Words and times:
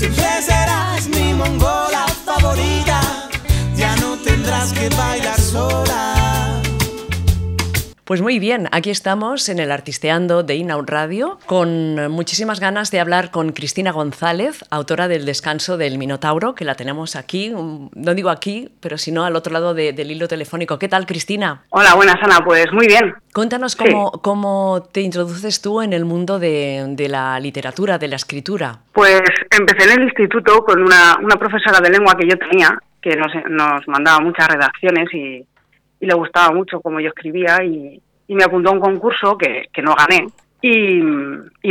Siempre 0.00 0.40
serás 0.40 1.08
mi 1.08 1.34
mongola 1.34 2.06
favorita. 2.24 3.02
Ya 3.76 3.94
no 3.96 4.16
tendrás 4.16 4.72
que 4.72 4.88
bailar. 4.96 5.29
Pues 8.10 8.22
muy 8.22 8.40
bien, 8.40 8.66
aquí 8.72 8.90
estamos 8.90 9.48
en 9.48 9.60
el 9.60 9.70
Artisteando 9.70 10.42
de 10.42 10.56
Inaud 10.56 10.90
Radio 10.90 11.38
con 11.46 12.10
muchísimas 12.10 12.58
ganas 12.58 12.90
de 12.90 12.98
hablar 12.98 13.30
con 13.30 13.52
Cristina 13.52 13.92
González, 13.92 14.64
autora 14.68 15.06
del 15.06 15.24
Descanso 15.24 15.76
del 15.76 15.96
Minotauro, 15.96 16.56
que 16.56 16.64
la 16.64 16.74
tenemos 16.74 17.14
aquí, 17.14 17.54
no 17.54 18.14
digo 18.16 18.30
aquí, 18.30 18.68
pero 18.80 18.98
sino 18.98 19.24
al 19.24 19.36
otro 19.36 19.52
lado 19.52 19.74
del 19.74 20.10
hilo 20.10 20.26
telefónico. 20.26 20.76
¿Qué 20.76 20.88
tal, 20.88 21.06
Cristina? 21.06 21.62
Hola, 21.68 21.94
buenas, 21.94 22.16
Ana. 22.20 22.44
Pues 22.44 22.66
muy 22.72 22.88
bien. 22.88 23.14
Cuéntanos 23.32 23.76
cómo, 23.76 24.10
cómo 24.10 24.88
te 24.90 25.02
introduces 25.02 25.62
tú 25.62 25.80
en 25.80 25.92
el 25.92 26.04
mundo 26.04 26.40
de, 26.40 27.06
la 27.08 27.38
literatura, 27.38 27.96
de 27.96 28.08
la 28.08 28.16
escritura. 28.16 28.80
Pues 28.92 29.22
empecé 29.56 29.88
en 29.88 30.00
el 30.00 30.06
instituto 30.06 30.64
con 30.64 30.82
una, 30.82 31.16
profesora 31.38 31.78
de 31.78 31.90
lengua 31.90 32.16
que 32.18 32.26
yo 32.26 32.36
tenía, 32.36 32.76
que 33.00 33.14
nos, 33.14 33.30
nos 33.48 33.86
mandaba 33.86 34.18
muchas 34.18 34.48
redacciones 34.48 35.14
y 35.14 35.46
y 36.00 36.06
le 36.06 36.14
gustaba 36.14 36.52
mucho 36.52 36.80
cómo 36.80 36.98
yo 37.00 37.08
escribía 37.08 37.62
y, 37.62 38.00
me 38.28 38.44
apuntó 38.44 38.70
a 38.70 38.74
un 38.74 38.80
concurso 38.80 39.36
que, 39.36 39.64
que 39.72 39.82
no 39.82 39.92
gané. 39.96 40.24
Y, 40.62 41.00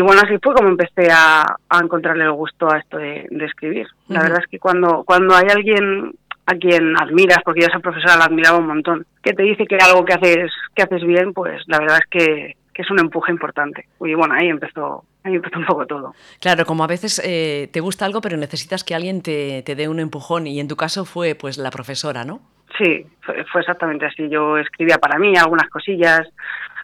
bueno, 0.01 0.21
así 0.23 0.37
fue 0.41 0.53
como 0.53 0.69
empecé 0.69 1.09
a, 1.11 1.45
encontrarle 1.81 2.23
el 2.23 2.31
gusto 2.31 2.71
a 2.71 2.79
esto 2.79 2.97
de, 2.97 3.27
escribir. 3.45 3.87
La 4.07 4.21
verdad 4.21 4.39
es 4.41 4.47
que 4.47 4.59
cuando, 4.59 5.03
cuando 5.05 5.35
hay 5.35 5.47
alguien 5.49 6.13
a 6.47 6.55
quien 6.55 6.99
admiras, 6.99 7.39
porque 7.45 7.61
yo 7.61 7.67
a 7.67 7.69
esa 7.69 7.79
profesora 7.79 8.17
la 8.17 8.25
admiraba 8.25 8.57
un 8.57 8.67
montón, 8.67 9.05
que 9.21 9.33
te 9.33 9.43
dice 9.43 9.67
que 9.67 9.77
algo 9.77 10.03
que 10.03 10.13
haces, 10.13 10.51
que 10.73 10.81
haces 10.81 11.03
bien, 11.03 11.33
pues 11.33 11.61
la 11.67 11.79
verdad 11.79 11.99
es 11.99 12.09
que, 12.09 12.55
es 12.73 12.89
un 12.89 12.99
empuje 12.99 13.29
importante. 13.29 13.89
Y 13.99 14.13
bueno, 14.13 14.33
ahí 14.35 14.47
empezó, 14.47 15.03
ahí 15.25 15.35
empezó 15.35 15.59
un 15.59 15.65
poco 15.65 15.85
todo. 15.85 16.13
Claro, 16.39 16.65
como 16.65 16.85
a 16.85 16.87
veces 16.87 17.21
eh, 17.25 17.67
te 17.73 17.81
gusta 17.81 18.05
algo, 18.05 18.21
pero 18.21 18.37
necesitas 18.37 18.85
que 18.85 18.95
alguien 18.95 19.21
te, 19.21 19.63
te 19.63 19.75
dé 19.75 19.89
un 19.89 19.99
empujón, 19.99 20.47
y 20.47 20.61
en 20.61 20.69
tu 20.69 20.77
caso 20.77 21.03
fue 21.03 21.35
pues 21.35 21.57
la 21.57 21.71
profesora, 21.71 22.23
¿no? 22.23 22.39
Sí, 22.77 23.05
fue, 23.21 23.61
exactamente 23.61 24.05
así. 24.05 24.29
Yo 24.29 24.57
escribía 24.57 24.97
para 24.97 25.19
mí 25.19 25.35
algunas 25.35 25.69
cosillas, 25.69 26.21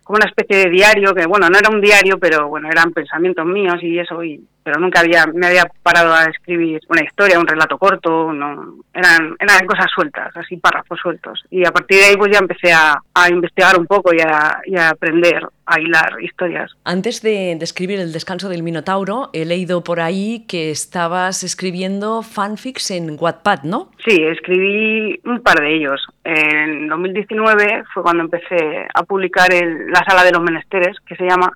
como 0.03 0.17
una 0.17 0.29
especie 0.29 0.65
de 0.65 0.71
diario, 0.71 1.13
que 1.13 1.25
bueno, 1.25 1.49
no 1.49 1.57
era 1.57 1.69
un 1.69 1.81
diario, 1.81 2.17
pero 2.19 2.47
bueno, 2.47 2.69
eran 2.69 2.91
pensamientos 2.91 3.45
míos 3.45 3.77
y 3.81 3.99
eso, 3.99 4.23
y, 4.23 4.43
pero 4.65 4.79
nunca 4.79 5.01
había, 5.01 5.27
me 5.27 5.45
había 5.45 5.65
parado 5.83 6.11
a 6.11 6.23
escribir 6.23 6.81
una 6.89 7.03
historia, 7.03 7.39
un 7.39 7.45
relato 7.45 7.77
corto, 7.77 8.33
no, 8.33 8.79
eran, 8.95 9.35
eran 9.39 9.67
cosas 9.67 9.85
sueltas, 9.93 10.35
así 10.35 10.57
párrafos 10.57 10.99
sueltos. 10.99 11.45
Y 11.51 11.63
a 11.63 11.71
partir 11.71 11.99
de 11.99 12.05
ahí 12.05 12.17
pues 12.17 12.31
ya 12.31 12.39
empecé 12.39 12.73
a, 12.73 12.99
investigar 13.29 13.77
un 13.79 13.85
poco 13.85 14.13
y 14.13 14.19
a, 14.21 14.59
y 14.65 14.75
a 14.75 14.89
aprender 14.89 15.47
a 15.67 15.79
hilar 15.79 16.21
historias. 16.21 16.71
Antes 16.83 17.21
de, 17.21 17.51
escribir 17.53 17.99
El 17.99 18.11
descanso 18.11 18.49
del 18.49 18.63
Minotauro, 18.63 19.29
he 19.33 19.45
leído 19.45 19.83
por 19.83 19.99
ahí 19.99 20.45
que 20.47 20.71
estabas 20.71 21.43
escribiendo 21.43 22.23
fanfics 22.23 22.91
en 22.91 23.17
Wattpad, 23.19 23.63
¿no? 23.63 23.91
Sí, 24.03 24.21
escribí 24.23 25.19
un 25.25 25.41
par 25.41 25.59
de 25.59 25.75
ellos. 25.75 26.01
En 26.23 26.87
2019 26.87 27.83
fue 27.93 28.03
cuando 28.03 28.23
empecé 28.23 28.87
a 28.93 29.03
publicar 29.03 29.53
en 29.53 29.91
La 29.91 30.03
Sala 30.07 30.23
de 30.23 30.31
los 30.31 30.41
Menesteres, 30.41 30.97
que 31.05 31.15
se 31.15 31.25
llama, 31.25 31.51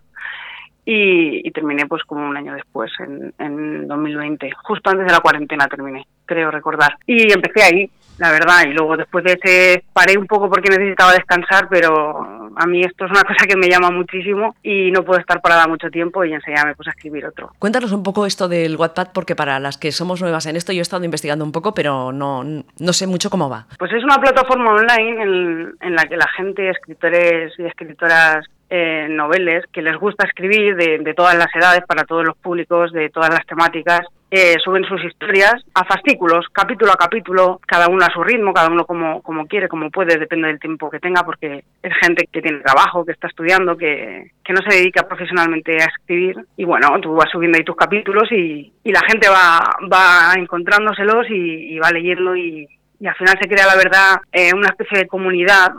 y, 0.85 1.49
terminé 1.51 1.85
pues 1.85 2.03
como 2.03 2.27
un 2.27 2.37
año 2.37 2.53
después, 2.53 2.91
en, 2.99 3.33
en 3.37 3.87
2020. 3.87 4.51
Justo 4.63 4.89
antes 4.89 5.05
de 5.05 5.11
la 5.11 5.19
cuarentena 5.19 5.67
terminé, 5.67 6.05
creo 6.25 6.51
recordar. 6.51 6.95
Y 7.05 7.31
empecé 7.31 7.63
ahí, 7.63 7.89
la 8.17 8.31
verdad, 8.31 8.63
y 8.67 8.73
luego 8.73 8.97
después 8.97 9.23
de 9.23 9.33
ese 9.33 9.83
paré 9.93 10.17
un 10.17 10.27
poco 10.27 10.49
porque 10.49 10.69
necesitaba 10.69 11.13
descansar, 11.13 11.67
pero 11.69 12.51
a 12.55 12.65
mí 12.65 12.81
esto 12.81 13.05
es 13.05 13.11
una 13.11 13.23
cosa 13.27 13.45
que 13.47 13.55
me 13.55 13.69
llama 13.69 13.91
muchísimo 13.91 14.55
y 14.61 14.91
no 14.91 15.03
puedo 15.03 15.19
estar 15.19 15.41
parada 15.41 15.67
mucho 15.67 15.89
tiempo 15.89 16.23
y 16.23 16.33
enseguida 16.33 16.65
me 16.65 16.75
puse 16.75 16.89
a 16.89 16.93
escribir 16.93 17.25
otro. 17.25 17.51
Cuéntanos 17.59 17.91
un 17.91 18.03
poco 18.03 18.25
esto 18.25 18.47
del 18.47 18.75
Wattpad 18.75 19.09
porque 19.13 19.35
para 19.35 19.59
las 19.59 19.77
que 19.77 19.91
somos 19.91 20.21
nuevas 20.21 20.45
en 20.45 20.55
esto 20.55 20.73
yo 20.73 20.79
he 20.79 20.81
estado 20.81 21.03
investigando 21.03 21.45
un 21.45 21.51
poco, 21.51 21.73
pero 21.73 22.11
no, 22.11 22.43
no 22.43 22.93
sé 22.93 23.07
mucho 23.07 23.29
cómo 23.29 23.49
va. 23.49 23.67
Pues 23.77 23.91
es 23.93 24.03
una 24.03 24.17
plataforma 24.17 24.71
online 24.71 25.23
en, 25.23 25.73
en 25.81 25.95
la 25.95 26.05
que 26.05 26.17
la 26.17 26.27
gente, 26.35 26.69
escritores 26.69 27.53
y 27.57 27.63
escritoras 27.63 28.45
eh, 28.69 29.07
noveles 29.09 29.65
que 29.71 29.81
les 29.81 29.97
gusta 29.97 30.27
escribir 30.27 30.75
de, 30.75 31.13
todas 31.13 31.35
las 31.35 31.53
edades, 31.55 31.81
para 31.87 32.03
todos 32.03 32.25
los 32.25 32.37
públicos, 32.37 32.91
de 32.91 33.09
todas 33.09 33.29
las 33.29 33.45
temáticas. 33.45 34.01
Eh, 34.31 34.57
suben 34.63 34.83
sus 34.83 35.03
historias 35.03 35.55
a 35.73 35.83
fascículos, 35.85 36.45
capítulo 36.53 36.91
a 36.91 36.95
capítulo, 36.95 37.59
cada 37.65 37.87
uno 37.87 38.05
a 38.05 38.13
su 38.13 38.23
ritmo, 38.23 38.53
cada 38.53 38.69
uno 38.69 38.85
como, 38.85 39.23
como 39.23 39.47
quiere, 39.47 39.67
como 39.67 39.89
puede, 39.89 40.19
depende 40.19 40.49
del 40.49 40.59
tiempo 40.59 40.87
que 40.89 40.99
tenga, 40.99 41.23
porque 41.23 41.63
es 41.81 41.93
gente 41.99 42.27
que 42.31 42.41
tiene 42.41 42.59
trabajo, 42.59 43.03
que 43.03 43.13
está 43.13 43.27
estudiando, 43.27 43.75
que, 43.75 44.31
que 44.43 44.53
no 44.53 44.61
se 44.61 44.77
dedica 44.77 45.07
profesionalmente 45.07 45.73
a 45.81 45.85
escribir. 45.85 46.37
Y 46.57 46.65
bueno, 46.65 46.99
tú 47.01 47.15
vas 47.15 47.31
subiendo 47.31 47.57
ahí 47.57 47.63
tus 47.63 47.75
capítulos 47.75 48.31
y, 48.31 48.71
y 48.83 48.91
la 48.91 49.01
gente 49.07 49.27
va, 49.29 49.61
va 49.91 50.33
encontrándoselos 50.37 51.27
y, 51.31 51.73
y 51.73 51.79
va 51.79 51.89
leyendo 51.89 52.35
y, 52.35 52.67
y 52.99 53.07
al 53.07 53.15
final 53.15 53.35
se 53.41 53.49
crea 53.49 53.65
la 53.65 53.77
verdad 53.77 54.21
eh, 54.31 54.53
una 54.53 54.67
especie 54.69 54.99
de 54.99 55.07
comunidad 55.07 55.71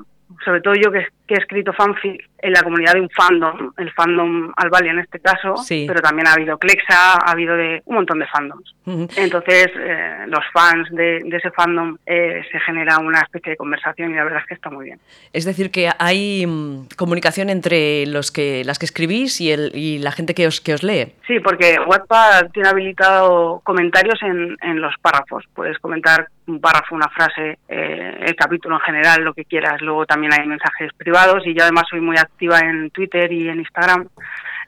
sobre 0.45 0.61
todo 0.61 0.75
yo 0.75 0.91
que, 0.91 1.07
he 1.35 1.39
escrito 1.39 1.73
fanfic 1.73 2.29
en 2.39 2.53
la 2.53 2.63
comunidad 2.63 2.95
de 2.95 3.01
un 3.01 3.11
fandom, 3.11 3.73
el 3.77 3.93
fandom 3.93 4.53
Albalia 4.57 4.93
en 4.93 5.01
este 5.01 5.21
caso, 5.21 5.55
pero 5.69 6.01
también 6.01 6.27
ha 6.29 6.33
habido 6.33 6.59
Clexa, 6.59 7.13
ha 7.15 7.31
habido 7.31 7.57
de 7.57 7.83
un 7.85 7.97
montón 7.97 8.19
de 8.19 8.27
fandoms. 8.27 8.75
Entonces, 9.17 9.69
eh, 9.79 10.25
los 10.27 10.45
fans 10.53 10.89
de, 10.91 11.19
ese 11.19 11.51
fandom 11.53 11.97
eh, 12.07 12.43
se 12.51 12.59
genera 12.61 12.99
una 12.99 13.21
especie 13.21 13.51
de 13.53 13.57
conversación 13.57 14.11
y 14.11 14.15
la 14.15 14.25
verdad 14.25 14.41
es 14.41 14.47
que 14.47 14.55
está 14.55 14.71
muy 14.71 14.87
bien. 14.87 14.99
Es 15.33 15.45
decir, 15.45 15.71
que 15.71 15.91
hay 15.99 16.45
mm, 16.47 16.89
comunicación 16.97 17.51
entre 17.51 18.07
los 18.07 18.33
que 18.33 18.65
las 18.65 18.79
que 18.79 18.87
escribís 18.87 19.41
y, 19.41 19.53
el, 19.53 19.71
y 19.75 19.99
la 19.99 20.11
gente 20.11 20.35
que 20.35 20.47
os, 20.47 20.61
que 20.61 20.75
os 20.75 20.83
lee. 20.83 21.13
Sí, 21.27 21.39
porque 21.41 21.79
Wattpad 21.87 22.51
tiene 22.53 22.69
habilitado 22.69 23.61
comentarios 23.65 24.21
en, 24.23 24.57
en 24.63 24.81
los 24.81 24.95
párrafos. 25.01 25.45
Puedes 25.55 25.79
comentar 25.79 26.29
un 26.51 26.61
párrafo, 26.61 26.95
una 26.95 27.09
frase, 27.09 27.59
eh, 27.69 28.19
el 28.27 28.35
capítulo 28.35 28.77
en 28.77 28.81
general, 28.81 29.23
lo 29.23 29.35
que 29.35 29.45
quieras. 29.45 29.81
Luego 29.81 30.05
también 30.07 30.33
hay 30.33 30.47
mensajes 30.47 30.93
privados 30.97 31.20
y 31.45 31.55
yo 31.55 31.63
además 31.63 31.85
soy 31.89 32.01
muy 32.01 32.17
activa 32.17 32.59
en 32.61 32.91
Twitter 32.91 33.33
y 33.33 33.49
en 33.49 33.61
Instagram. 33.61 34.09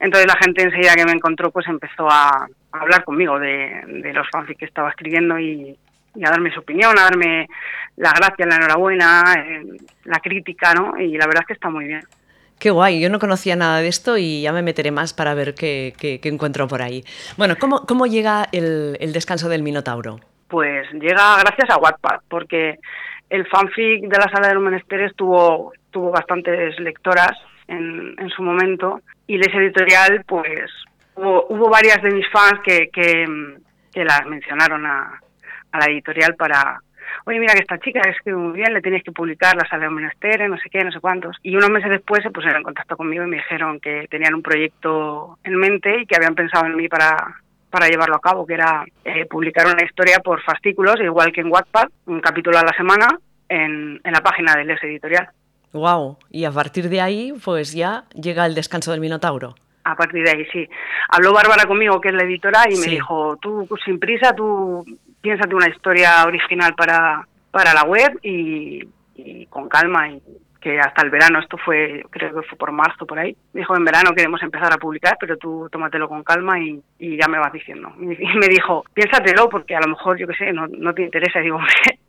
Entonces 0.01 0.27
la 0.27 0.39
gente 0.43 0.63
enseguida 0.63 0.95
que 0.95 1.05
me 1.05 1.13
encontró 1.13 1.51
pues 1.51 1.67
empezó 1.69 2.09
a, 2.11 2.47
hablar 2.73 3.05
conmigo 3.05 3.39
de, 3.39 4.13
los 4.15 4.27
fanfics 4.31 4.59
que 4.59 4.65
estaba 4.65 4.91
escribiendo 4.91 5.39
y, 5.39 5.77
a 6.17 6.31
darme 6.31 6.53
su 6.53 6.61
opinión, 6.61 6.99
a 6.99 7.03
darme 7.03 7.49
la 7.97 8.13
gracia, 8.13 8.47
la 8.47 8.57
enhorabuena, 8.57 9.23
eh, 9.39 9.65
la 10.05 10.19
crítica, 10.21 10.75
¿no? 10.75 10.99
Y 10.99 11.17
la 11.17 11.27
verdad 11.27 11.43
es 11.43 11.47
que 11.47 11.53
está 11.55 11.71
muy 11.71 11.87
bien. 11.87 12.03
Qué 12.59 12.71
guay, 12.71 13.01
yo 13.01 13.11
no 13.11 13.19
conocía 13.19 13.57
nada 13.57 13.79
de 13.79 13.89
esto 13.89 14.17
y 14.17 14.43
ya 14.43 14.53
me 14.53 14.63
meteré 14.63 14.91
más 14.91 15.15
para 15.15 15.35
ver 15.35 15.55
qué, 15.55 15.95
qué, 15.99 16.21
encuentro 16.25 16.69
por 16.69 16.83
ahí. 16.83 17.03
Bueno, 17.37 17.57
¿cómo, 17.59 17.87
cómo 17.87 18.07
llega 18.07 18.47
el, 18.53 18.97
el 19.01 19.13
descanso 19.13 19.49
del 19.49 19.63
Minotauro? 19.63 20.21
pues 20.53 20.87
llega 20.93 21.39
gracias 21.39 21.71
a 21.71 21.79
Wattpad, 21.79 22.21
porque 22.29 22.79
el 23.31 23.47
fanfic 23.47 24.03
de 24.03 24.19
la 24.19 24.31
sala 24.31 24.49
de 24.49 24.55
los 24.55 24.63
menesteres 24.63 25.17
tuvo, 25.17 25.73
tuvo 25.93 26.11
bastantes 26.11 26.79
lectoras 26.81 27.33
en, 27.69 28.29
su 28.35 28.43
momento 28.43 29.01
y 29.27 29.39
Les 29.39 29.55
Editorial, 29.55 30.25
pues 30.27 30.71
hubo, 31.15 31.47
hubo 31.49 31.69
varias 31.69 32.03
de 32.03 32.11
mis 32.11 32.29
fans 32.31 32.61
que, 32.65 32.89
que, 32.93 33.27
las 34.05 34.27
mencionaron 34.27 34.85
a, 34.87 35.21
a 35.71 35.79
la 35.79 35.87
editorial 35.87 36.35
para, 36.35 36.81
oye, 37.27 37.39
mira 37.39 37.55
que 37.55 37.61
esta 37.61 37.79
chica 37.79 38.01
escribe 38.09 38.39
muy 38.39 38.53
bien, 38.53 38.73
le 38.73 38.81
tienes 38.81 39.03
que 39.03 39.13
publicar 39.13 39.55
la 39.55 39.69
sala 39.69 39.81
de 39.81 39.87
los 39.87 39.95
menesteres, 39.95 40.49
no 40.49 40.57
sé 40.59 40.71
qué, 40.71 40.83
no 40.83 40.93
sé 40.93 41.01
cuántos. 41.01 41.37
Y 41.43 41.55
unos 41.57 41.71
meses 41.71 41.91
después 41.91 42.23
se 42.23 42.31
pusieron 42.31 42.59
en 42.59 42.65
contacto 42.65 42.97
conmigo 42.97 43.25
y 43.25 43.29
me 43.29 43.37
dijeron 43.37 43.81
que 43.81 44.07
tenían 44.11 44.35
un 44.35 44.43
proyecto 44.43 45.39
en 45.45 45.57
mente 45.57 46.01
y 46.01 46.07
que 46.07 46.17
habían 46.17 46.35
pensado 46.35 46.67
en 46.67 46.77
mí 46.77 46.89
para, 46.89 47.37
para 47.71 47.89
llevarlo 47.89 48.17
a 48.17 48.21
cabo, 48.21 48.47
que 48.47 48.55
era 48.55 48.85
eh, 49.05 49.27
publicar 49.27 49.67
una 49.67 49.85
historia 49.85 50.19
por 50.21 50.43
fascículos, 50.43 50.97
igual 51.01 51.33
que 51.33 51.43
en 51.43 51.53
Wattpad, 51.53 51.89
un 52.07 52.21
capítulo 52.21 52.59
a 52.59 52.65
la 52.65 52.77
semana, 52.77 53.09
en, 53.49 54.01
en 54.03 54.13
la 54.13 54.21
página 54.21 54.55
del 54.55 54.69
Les 54.69 54.83
Editorial. 54.83 55.29
Wow, 55.73 56.19
y 56.31 56.45
a 56.45 56.51
partir 56.51 56.89
de 56.89 57.01
ahí, 57.01 57.33
pues 57.45 57.73
ya 57.73 58.05
llega 58.15 58.47
el 58.47 58.55
descanso 58.55 58.91
del 58.91 59.01
Minotauro. 59.01 59.55
A 59.85 59.97
partir 59.97 60.23
de 60.25 60.31
ahí, 60.31 60.47
sí. 60.53 60.69
Habló 61.09 61.33
Bárbara 61.33 61.65
conmigo, 61.67 62.01
que 62.01 62.09
es 62.09 62.15
la 62.15 62.25
editora, 62.25 62.65
y 62.71 62.77
me 62.77 62.87
dijo, 62.87 63.37
tú 63.41 63.67
sin 63.85 63.99
prisa, 63.99 64.35
tú 64.35 64.85
piénsate 65.21 65.55
una 65.55 65.69
historia 65.69 66.25
original 66.27 66.75
para, 66.75 67.27
para 67.51 67.75
la 67.75 67.85
web 67.85 68.19
y, 68.23 68.87
y 69.17 69.47
con 69.47 69.69
calma 69.69 70.09
y 70.09 70.23
que 70.63 70.79
hasta 70.79 71.03
el 71.03 71.11
verano, 71.11 71.41
esto 71.41 71.59
fue, 71.59 72.05
creo 72.09 72.33
que 72.33 72.47
fue 72.49 72.57
por 72.57 72.71
marzo, 72.71 73.05
por 73.05 73.19
ahí, 73.19 73.37
dijo, 73.53 73.77
en 73.77 73.85
verano 73.85 74.15
queremos 74.15 74.41
empezar 74.43 74.73
a 74.73 74.79
publicar, 74.79 75.17
pero 75.19 75.37
tú 75.37 75.69
tómatelo 75.71 76.09
con 76.09 76.23
calma 76.23 76.59
y, 76.61 76.81
y 77.01 77.17
ya 77.17 77.27
me 77.27 77.39
vas 77.39 77.53
diciendo. 77.53 77.93
Y 77.99 78.39
me 78.39 78.47
dijo, 78.49 78.85
piénsatelo, 78.95 79.49
porque 79.49 79.75
a 79.75 79.81
lo 79.81 79.89
mejor, 79.89 80.17
yo 80.19 80.29
qué 80.29 80.35
sé, 80.35 80.53
no, 80.53 80.69
no 80.69 80.95
te 80.95 81.03
interesa. 81.03 81.41
Y 81.41 81.45
digo, 81.45 81.59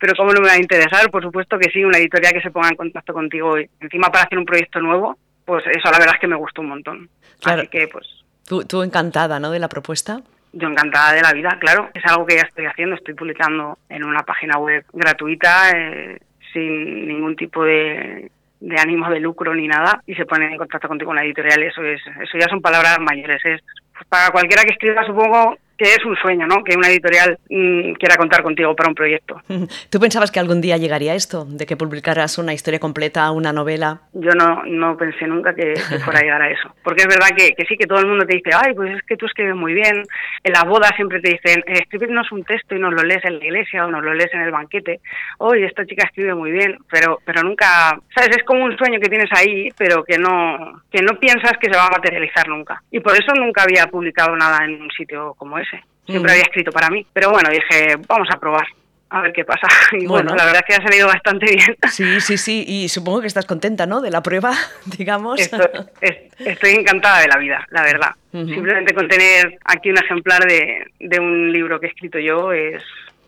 pero 0.00 0.14
¿cómo 0.16 0.32
no 0.32 0.40
me 0.40 0.48
va 0.48 0.54
a 0.54 0.60
interesar? 0.60 1.10
Por 1.10 1.22
supuesto 1.22 1.58
que 1.58 1.70
sí, 1.70 1.84
una 1.84 1.98
editorial 1.98 2.32
que 2.32 2.40
se 2.40 2.50
ponga 2.50 2.68
en 2.68 2.76
contacto 2.76 3.12
contigo, 3.12 3.58
y 3.58 3.68
encima 3.80 4.10
para 4.10 4.24
hacer 4.24 4.38
un 4.38 4.46
proyecto 4.46 4.80
nuevo, 4.80 5.16
pues 5.44 5.64
eso 5.66 5.90
la 5.90 5.98
verdad 5.98 6.14
es 6.14 6.20
que 6.20 6.26
me 6.26 6.36
gustó 6.36 6.62
un 6.62 6.68
montón. 6.68 7.08
Así 7.44 7.68
que, 7.68 7.86
pues... 7.86 8.06
Tú, 8.46 8.64
tú 8.64 8.82
encantada, 8.82 9.38
¿no?, 9.38 9.50
de 9.50 9.60
la 9.60 9.68
propuesta. 9.68 10.20
Yo 10.52 10.66
encantada 10.66 11.12
de 11.12 11.22
la 11.22 11.32
vida, 11.32 11.56
claro. 11.60 11.90
Es 11.94 12.04
algo 12.06 12.26
que 12.26 12.34
ya 12.34 12.42
estoy 12.42 12.66
haciendo. 12.66 12.96
Estoy 12.96 13.14
publicando 13.14 13.78
en 13.88 14.02
una 14.02 14.24
página 14.24 14.58
web 14.58 14.84
gratuita. 14.92 15.70
Eh, 15.70 16.18
sin 16.52 17.06
ningún 17.06 17.36
tipo 17.36 17.64
de, 17.64 18.30
de 18.60 18.80
ánimo 18.80 19.08
de 19.10 19.20
lucro 19.20 19.54
ni 19.54 19.66
nada 19.66 20.02
y 20.06 20.14
se 20.14 20.26
ponen 20.26 20.52
en 20.52 20.58
contacto 20.58 20.88
contigo 20.88 21.08
con 21.08 21.16
la 21.16 21.24
editorial 21.24 21.62
eso 21.62 21.82
es 21.82 22.00
eso 22.22 22.38
ya 22.38 22.48
son 22.48 22.60
palabras 22.60 22.98
mayores 23.00 23.40
es 23.44 23.60
para 24.08 24.30
cualquiera 24.30 24.64
que 24.64 24.72
escriba 24.72 25.04
supongo 25.06 25.56
que 25.80 25.94
es 25.94 26.04
un 26.04 26.14
sueño, 26.16 26.46
¿no? 26.46 26.62
Que 26.62 26.76
una 26.76 26.88
editorial 26.88 27.38
mm, 27.48 27.94
quiera 27.94 28.16
contar 28.16 28.42
contigo 28.42 28.76
para 28.76 28.90
un 28.90 28.94
proyecto. 28.94 29.40
¿Tú 29.88 29.98
pensabas 29.98 30.30
que 30.30 30.38
algún 30.38 30.60
día 30.60 30.76
llegaría 30.76 31.14
esto, 31.14 31.46
de 31.46 31.64
que 31.64 31.74
publicaras 31.74 32.36
una 32.36 32.52
historia 32.52 32.78
completa, 32.78 33.30
una 33.30 33.50
novela? 33.50 34.02
Yo 34.12 34.32
no, 34.32 34.62
no 34.66 34.98
pensé 34.98 35.26
nunca 35.26 35.54
que, 35.54 35.74
fuera 36.04 36.18
a 36.18 36.22
llegar 36.22 36.42
a 36.42 36.50
eso. 36.50 36.68
Porque 36.84 37.00
es 37.00 37.08
verdad 37.08 37.28
que, 37.34 37.52
que, 37.54 37.64
sí, 37.64 37.78
que 37.78 37.86
todo 37.86 38.00
el 38.00 38.08
mundo 38.08 38.26
te 38.26 38.34
dice, 38.34 38.50
ay, 38.52 38.74
pues 38.74 38.94
es 38.94 39.02
que 39.04 39.16
tú 39.16 39.24
escribes 39.24 39.56
muy 39.56 39.72
bien. 39.72 40.02
En 40.44 40.52
la 40.52 40.64
boda 40.64 40.90
siempre 40.96 41.18
te 41.20 41.30
dicen, 41.30 41.64
escribirnos 41.66 42.30
un 42.30 42.44
texto 42.44 42.74
y 42.74 42.78
nos 42.78 42.92
lo 42.92 43.02
lees 43.02 43.24
en 43.24 43.38
la 43.38 43.44
iglesia 43.46 43.86
o 43.86 43.90
nos 43.90 44.04
lo 44.04 44.12
lees 44.12 44.34
en 44.34 44.42
el 44.42 44.50
banquete. 44.50 45.00
Oye, 45.38 45.64
esta 45.64 45.86
chica 45.86 46.04
escribe 46.04 46.34
muy 46.34 46.50
bien, 46.50 46.76
pero, 46.90 47.20
pero 47.24 47.42
nunca, 47.42 47.98
¿sabes? 48.14 48.36
Es 48.36 48.44
como 48.44 48.64
un 48.64 48.76
sueño 48.76 49.00
que 49.00 49.08
tienes 49.08 49.30
ahí, 49.32 49.70
pero 49.78 50.04
que 50.04 50.18
no, 50.18 50.82
que 50.92 51.00
no 51.00 51.18
piensas 51.18 51.54
que 51.58 51.72
se 51.72 51.78
va 51.78 51.86
a 51.86 51.96
materializar 51.96 52.46
nunca. 52.48 52.82
Y 52.90 53.00
por 53.00 53.14
eso 53.14 53.32
nunca 53.34 53.62
había 53.62 53.86
publicado 53.86 54.36
nada 54.36 54.62
en 54.66 54.82
un 54.82 54.90
sitio 54.90 55.32
como 55.38 55.58
ese. 55.58 55.69
Siempre 56.10 56.32
había 56.32 56.42
escrito 56.42 56.72
para 56.72 56.90
mí. 56.90 57.06
Pero 57.12 57.30
bueno, 57.30 57.50
dije, 57.50 57.96
vamos 58.06 58.28
a 58.30 58.38
probar 58.38 58.66
a 59.10 59.20
ver 59.22 59.32
qué 59.32 59.44
pasa. 59.44 59.66
Y 59.92 60.06
bueno, 60.06 60.34
la 60.34 60.44
verdad 60.44 60.62
es 60.66 60.76
que 60.76 60.82
ha 60.82 60.86
salido 60.86 61.06
bastante 61.08 61.46
bien. 61.46 61.76
Sí, 61.90 62.20
sí, 62.20 62.38
sí, 62.38 62.64
y 62.66 62.88
supongo 62.88 63.20
que 63.20 63.26
estás 63.26 63.44
contenta, 63.44 63.86
¿no? 63.86 64.00
De 64.00 64.10
la 64.10 64.22
prueba, 64.22 64.54
digamos. 64.98 65.40
Estoy, 65.40 66.70
encantada 66.70 67.20
de 67.20 67.28
la 67.28 67.36
vida, 67.36 67.66
la 67.70 67.82
verdad. 67.82 68.10
Simplemente 68.32 68.94
con 68.94 69.08
tener 69.08 69.58
aquí 69.64 69.90
un 69.90 69.98
ejemplar 69.98 70.44
de, 70.46 70.86
de 71.00 71.18
un 71.18 71.52
libro 71.52 71.80
que 71.80 71.86
he 71.86 71.88
escrito 71.88 72.20
yo 72.20 72.52
es, 72.52 72.80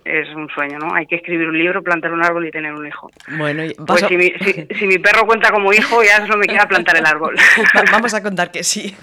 es 0.04 0.28
un 0.34 0.48
sueño, 0.50 0.78
¿no? 0.78 0.94
Hay 0.94 1.06
que 1.06 1.16
escribir 1.16 1.48
un 1.48 1.58
libro, 1.58 1.82
plantar 1.82 2.12
un 2.12 2.24
árbol 2.24 2.46
y 2.46 2.52
tener 2.52 2.72
un 2.72 2.86
hijo. 2.86 3.10
Bueno, 3.36 3.64
pues 3.84 4.04
si, 4.06 4.16
mi, 4.16 4.32
si, 4.78 4.86
mi, 4.86 4.98
perro 4.98 5.26
cuenta 5.26 5.50
como 5.50 5.72
hijo, 5.72 6.04
ya 6.04 6.18
solo 6.18 6.38
me 6.38 6.46
queda 6.46 6.68
plantar 6.68 6.96
el 6.96 7.06
árbol. 7.06 7.36
Vamos 7.90 8.14
a 8.14 8.22
contar 8.22 8.52
que 8.52 8.62
sí. 8.62 8.94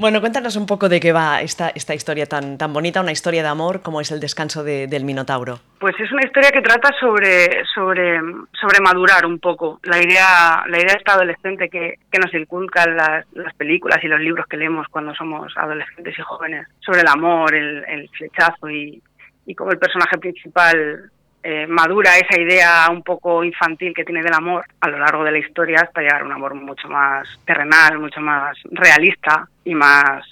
Bueno, 0.00 0.20
cuéntanos 0.20 0.56
un 0.56 0.66
poco 0.66 0.88
de 0.88 0.98
qué 0.98 1.12
va 1.12 1.42
esta, 1.42 1.68
esta 1.68 1.94
historia 1.94 2.26
tan, 2.26 2.56
tan 2.56 2.72
bonita, 2.72 3.00
una 3.00 3.12
historia 3.12 3.42
de 3.42 3.48
amor 3.48 3.82
como 3.82 4.00
es 4.00 4.10
el 4.10 4.18
descanso 4.18 4.64
del 4.64 5.04
Minotauro. 5.04 5.60
Pues 5.78 5.94
es 6.00 6.10
una 6.10 6.24
historia 6.24 6.50
que 6.50 6.62
trata 6.62 6.88
sobre, 6.98 7.64
sobre, 7.74 8.18
sobre 8.58 8.80
madurar 8.80 9.26
un 9.26 9.38
poco. 9.38 9.78
La 9.82 10.02
idea, 10.02 10.64
la 10.66 10.78
idea 10.78 10.94
de 10.94 10.98
esta 10.98 11.12
adolescente 11.12 11.68
que, 11.68 11.98
que 12.10 12.18
nos 12.18 12.32
inculcan 12.32 12.96
las, 12.96 13.26
las 13.34 13.54
películas 13.54 14.02
y 14.02 14.08
los 14.08 14.20
libros 14.20 14.46
que 14.46 14.56
leemos 14.56 14.88
cuando 14.88 15.14
somos 15.14 15.52
adolescentes 15.56 16.18
y 16.18 16.22
jóvenes, 16.22 16.66
sobre 16.80 17.02
el 17.02 17.08
amor, 17.08 17.54
el, 17.54 17.84
el 17.86 18.08
flechazo 18.08 18.70
y 18.70 19.02
y 19.50 19.54
como 19.54 19.72
el 19.72 19.78
personaje 19.78 20.16
principal 20.18 21.10
eh, 21.42 21.66
madura 21.66 22.18
esa 22.18 22.38
idea 22.38 22.86
un 22.90 23.02
poco 23.02 23.42
infantil 23.42 23.94
que 23.94 24.04
tiene 24.04 24.22
del 24.22 24.34
amor 24.34 24.64
a 24.80 24.88
lo 24.88 24.98
largo 24.98 25.24
de 25.24 25.32
la 25.32 25.38
historia 25.38 25.80
hasta 25.80 26.02
llegar 26.02 26.22
a 26.22 26.24
un 26.24 26.32
amor 26.32 26.54
mucho 26.54 26.88
más 26.88 27.26
terrenal, 27.46 27.98
mucho 27.98 28.20
más 28.20 28.56
realista 28.70 29.48
y 29.64 29.74
más 29.74 30.24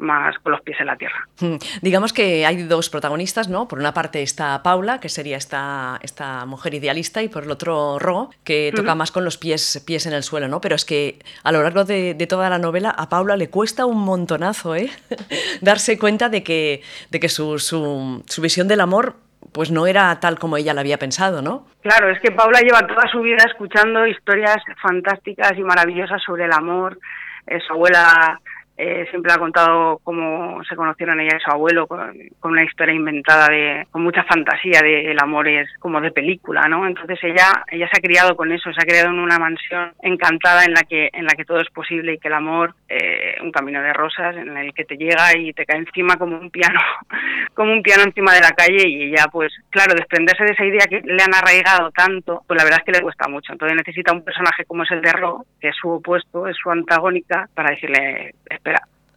más 0.00 0.38
con 0.38 0.52
los 0.52 0.60
pies 0.62 0.80
en 0.80 0.86
la 0.86 0.96
tierra. 0.96 1.28
Hmm. 1.38 1.56
Digamos 1.82 2.12
que 2.12 2.46
hay 2.46 2.62
dos 2.62 2.90
protagonistas, 2.90 3.48
¿no? 3.48 3.68
Por 3.68 3.78
una 3.78 3.94
parte 3.94 4.22
está 4.22 4.62
Paula, 4.62 4.98
que 4.98 5.08
sería 5.08 5.36
esta, 5.36 5.98
esta 6.02 6.46
mujer 6.46 6.74
idealista, 6.74 7.22
y 7.22 7.28
por 7.28 7.44
el 7.44 7.50
otro 7.50 7.98
Ro, 7.98 8.30
que 8.42 8.72
toca 8.74 8.94
más 8.94 9.12
con 9.12 9.24
los 9.24 9.36
pies, 9.36 9.82
pies 9.86 10.06
en 10.06 10.14
el 10.14 10.22
suelo, 10.22 10.48
¿no? 10.48 10.60
Pero 10.60 10.74
es 10.74 10.84
que 10.84 11.18
a 11.42 11.52
lo 11.52 11.62
largo 11.62 11.84
de, 11.84 12.14
toda 12.28 12.48
la 12.50 12.58
novela 12.58 12.90
a 12.90 13.08
Paula 13.08 13.36
le 13.36 13.50
cuesta 13.50 13.86
un 13.86 13.98
montonazo, 13.98 14.74
¿eh? 14.74 14.90
Darse 15.60 15.98
cuenta 15.98 16.28
de 16.28 16.42
que, 16.42 16.82
de 17.10 17.20
que 17.20 17.28
su, 17.28 17.58
su, 17.58 18.24
su 18.26 18.42
visión 18.42 18.68
del 18.68 18.80
amor 18.80 19.16
pues 19.52 19.70
no 19.70 19.86
era 19.86 20.18
tal 20.20 20.38
como 20.38 20.56
ella 20.56 20.74
lo 20.74 20.80
había 20.80 20.98
pensado, 20.98 21.42
¿no? 21.42 21.66
Claro, 21.82 22.10
es 22.10 22.20
que 22.20 22.30
Paula 22.30 22.60
lleva 22.60 22.86
toda 22.86 23.08
su 23.10 23.20
vida 23.20 23.44
escuchando 23.46 24.06
historias 24.06 24.58
fantásticas 24.82 25.52
y 25.56 25.62
maravillosas 25.62 26.22
sobre 26.22 26.44
el 26.44 26.52
amor. 26.52 26.98
Eh, 27.46 27.58
su 27.66 27.72
abuela 27.72 28.40
eh, 28.82 29.06
siempre 29.10 29.30
ha 29.30 29.38
contado 29.38 30.00
cómo 30.02 30.64
se 30.64 30.74
conocieron 30.74 31.20
ella 31.20 31.36
y 31.36 31.40
su 31.40 31.50
abuelo 31.50 31.86
con, 31.86 32.00
una 32.42 32.64
historia 32.64 32.94
inventada 32.94 33.48
de 33.48 33.86
con 33.90 34.02
mucha 34.02 34.24
fantasía 34.24 34.80
de 34.80 35.10
el 35.10 35.18
amor 35.20 35.48
es 35.48 35.68
como 35.78 36.00
de 36.00 36.10
película 36.10 36.66
no 36.66 36.86
entonces 36.86 37.18
ella 37.22 37.62
ella 37.70 37.88
se 37.92 37.98
ha 37.98 38.00
criado 38.00 38.36
con 38.36 38.50
eso 38.52 38.72
se 38.72 38.80
ha 38.80 38.86
criado 38.86 39.10
en 39.10 39.18
una 39.18 39.38
mansión 39.38 39.92
encantada 40.02 40.64
en 40.64 40.72
la 40.72 40.82
que 40.84 41.10
en 41.12 41.26
la 41.26 41.34
que 41.34 41.44
todo 41.44 41.60
es 41.60 41.68
posible 41.68 42.14
y 42.14 42.18
que 42.18 42.28
el 42.28 42.34
amor 42.34 42.74
eh, 42.88 43.36
un 43.42 43.52
camino 43.52 43.82
de 43.82 43.92
rosas 43.92 44.34
en 44.36 44.56
el 44.56 44.72
que 44.72 44.86
te 44.86 44.96
llega 44.96 45.36
y 45.36 45.52
te 45.52 45.66
cae 45.66 45.78
encima 45.78 46.16
como 46.16 46.38
un 46.38 46.50
piano 46.50 46.80
como 47.54 47.72
un 47.72 47.82
piano 47.82 48.04
encima 48.04 48.32
de 48.32 48.40
la 48.40 48.52
calle 48.52 48.88
y 48.88 49.10
ella 49.10 49.26
pues 49.30 49.52
claro 49.68 49.94
desprenderse 49.94 50.44
de 50.44 50.52
esa 50.52 50.64
idea 50.64 50.86
que 50.88 51.02
le 51.04 51.22
han 51.22 51.34
arraigado 51.34 51.90
tanto 51.90 52.42
pues 52.46 52.56
la 52.56 52.64
verdad 52.64 52.80
es 52.80 52.86
que 52.86 52.92
le 52.92 53.02
cuesta 53.02 53.28
mucho. 53.28 53.52
Entonces 53.52 53.76
necesita 53.76 54.12
un 54.12 54.24
personaje 54.24 54.64
como 54.64 54.84
es 54.84 54.90
el 54.90 55.02
de 55.02 55.12
Ro 55.12 55.44
que 55.60 55.68
es 55.68 55.76
su 55.76 55.90
opuesto 55.90 56.48
es 56.48 56.56
su 56.56 56.70
antagónica 56.70 57.48
para 57.54 57.70
decirle 57.70 58.34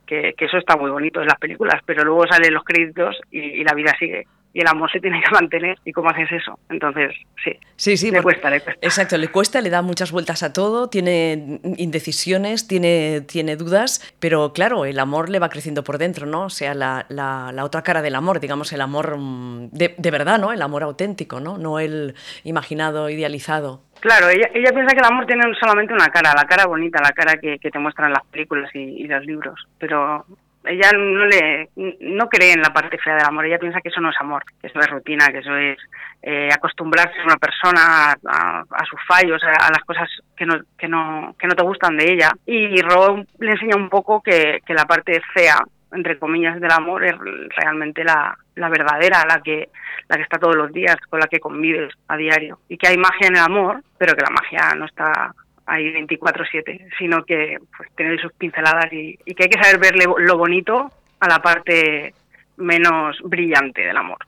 que, 0.05 0.33
eso 0.37 0.57
está 0.57 0.75
muy 0.77 0.91
bonito 0.91 1.21
en 1.21 1.27
las 1.27 1.39
películas, 1.39 1.81
pero 1.85 2.03
luego 2.03 2.27
salen 2.27 2.53
los 2.53 2.63
créditos 2.63 3.19
y, 3.31 3.63
la 3.63 3.73
vida 3.73 3.93
sigue 3.97 4.27
y 4.53 4.61
el 4.61 4.67
amor 4.67 4.91
se 4.91 4.99
tiene 4.99 5.21
que 5.21 5.31
mantener. 5.31 5.77
¿Y 5.83 5.91
cómo 5.91 6.09
haces 6.09 6.31
eso? 6.31 6.59
Entonces, 6.69 7.13
sí. 7.43 7.51
Sí, 7.75 7.97
sí. 7.97 8.11
Le 8.11 8.21
cuesta, 8.21 8.49
le 8.49 8.61
cuesta. 8.61 8.85
Exacto, 8.85 9.17
le 9.17 9.27
cuesta, 9.29 9.61
le 9.61 9.69
da 9.69 9.81
muchas 9.81 10.11
vueltas 10.11 10.43
a 10.43 10.53
todo, 10.53 10.89
tiene 10.89 11.59
indecisiones, 11.77 12.67
tiene, 12.67 13.21
tiene 13.21 13.55
dudas, 13.55 14.13
pero 14.19 14.53
claro, 14.53 14.85
el 14.85 14.99
amor 14.99 15.29
le 15.29 15.39
va 15.39 15.49
creciendo 15.49 15.83
por 15.83 15.97
dentro, 15.97 16.25
¿no? 16.25 16.45
O 16.45 16.49
sea, 16.49 16.73
la, 16.73 17.05
la, 17.09 17.63
otra 17.63 17.81
cara 17.81 18.01
del 18.01 18.15
amor, 18.15 18.39
digamos, 18.39 18.71
el 18.73 18.81
amor 18.81 19.17
mm, 19.17 19.69
de, 19.71 19.95
de, 19.97 20.11
verdad, 20.11 20.39
¿no? 20.39 20.53
El 20.53 20.61
amor 20.61 20.83
auténtico, 20.83 21.39
¿no? 21.39 21.57
No 21.57 21.79
el 21.79 22.15
imaginado, 22.43 23.09
idealizado. 23.09 23.81
Claro, 24.03 24.27
ella, 24.27 24.49
ella 24.53 24.71
piensa 24.73 24.93
que 24.93 24.99
el 24.99 25.05
amor 25.05 25.25
tiene 25.25 25.43
solamente 25.57 25.93
una 25.93 26.09
cara, 26.09 26.33
la 26.35 26.43
cara 26.43 26.65
bonita, 26.65 26.99
la 27.01 27.13
cara 27.13 27.39
que, 27.39 27.57
te 27.57 27.79
muestran 27.79 28.11
las 28.11 28.25
películas 28.25 28.69
y, 28.75 29.07
los 29.07 29.25
libros, 29.25 29.55
pero 29.79 30.25
ella 30.65 30.91
no 30.93 31.25
le 31.25 31.69
no 31.75 32.27
cree 32.29 32.53
en 32.53 32.61
la 32.61 32.73
parte 32.73 32.97
fea 32.97 33.15
del 33.15 33.25
amor, 33.25 33.45
ella 33.45 33.59
piensa 33.59 33.81
que 33.81 33.89
eso 33.89 34.01
no 34.01 34.09
es 34.09 34.15
amor, 34.19 34.43
que 34.61 34.67
eso 34.67 34.79
es 34.79 34.89
rutina, 34.89 35.27
que 35.27 35.39
eso 35.39 35.55
es 35.55 35.77
eh, 36.21 36.49
acostumbrarse 36.53 37.19
a 37.19 37.25
una 37.25 37.37
persona 37.37 38.11
a, 38.11 38.85
sus 38.89 38.99
fallos, 39.07 39.41
a, 39.43 39.71
las 39.71 39.83
cosas 39.85 40.09
que 40.35 40.45
no, 40.45 40.55
que 40.77 40.87
no 40.87 41.35
que 41.37 41.47
no 41.47 41.55
te 41.55 41.63
gustan 41.63 41.97
de 41.97 42.11
ella. 42.11 42.31
Y 42.45 42.81
Ro 42.81 43.23
le 43.39 43.51
enseña 43.51 43.75
un 43.75 43.89
poco 43.89 44.21
que, 44.21 44.61
que 44.65 44.73
la 44.73 44.85
parte 44.85 45.21
fea 45.33 45.57
entre 45.93 46.17
comillas, 46.17 46.59
del 46.59 46.71
amor 46.71 47.03
es 47.05 47.13
realmente 47.55 48.03
la, 48.03 48.37
la 48.55 48.69
verdadera, 48.69 49.23
la 49.27 49.41
que, 49.41 49.69
la 50.07 50.17
que 50.17 50.23
está 50.23 50.37
todos 50.39 50.55
los 50.55 50.71
días, 50.71 50.97
con 51.09 51.19
la 51.19 51.27
que 51.27 51.39
convives 51.39 51.93
a 52.07 52.17
diario. 52.17 52.59
Y 52.67 52.77
que 52.77 52.87
hay 52.87 52.97
magia 52.97 53.27
en 53.27 53.35
el 53.35 53.43
amor, 53.43 53.83
pero 53.97 54.15
que 54.15 54.23
la 54.23 54.31
magia 54.31 54.75
no 54.75 54.85
está 54.85 55.33
ahí 55.65 55.91
24/7, 55.93 56.89
sino 56.97 57.23
que 57.25 57.57
pues 57.77 57.89
tiene 57.95 58.17
sus 58.19 58.33
pinceladas 58.33 58.91
y, 58.91 59.17
que 59.17 59.43
hay 59.43 59.49
que 59.49 59.61
saber 59.61 59.79
verle 59.79 60.05
lo 60.17 60.37
bonito 60.37 60.91
a 61.19 61.27
la 61.27 61.41
parte 61.41 62.13
menos 62.55 63.17
brillante 63.23 63.81
del 63.81 63.97
amor. 63.97 64.19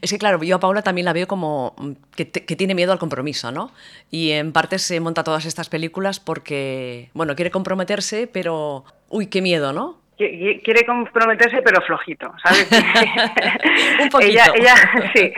Es 0.00 0.10
que 0.10 0.18
claro, 0.18 0.42
yo 0.42 0.56
a 0.56 0.60
Paula 0.60 0.82
también 0.82 1.04
la 1.04 1.12
veo 1.12 1.26
como 1.26 1.74
que, 2.16 2.30
que, 2.30 2.56
tiene 2.56 2.74
miedo 2.74 2.92
al 2.92 2.98
compromiso, 2.98 3.52
¿no? 3.52 3.70
Y 4.10 4.30
en 4.30 4.52
parte 4.52 4.78
se 4.78 5.00
monta 5.00 5.22
todas 5.22 5.44
estas 5.44 5.68
películas 5.68 6.18
porque, 6.18 7.10
bueno, 7.12 7.34
quiere 7.34 7.50
comprometerse, 7.50 8.26
pero, 8.26 8.84
uy, 9.10 9.26
qué 9.26 9.42
miedo, 9.42 9.72
¿no? 9.72 9.98
Quiere 10.18 10.84
comprometerse 10.84 11.62
pero 11.62 11.80
flojito, 11.82 12.34
¿sabes? 12.42 12.68
Un 14.02 14.08
poquito. 14.08 14.30
Ella, 14.30 14.52
ella, 14.54 14.74
sí, 15.14 15.32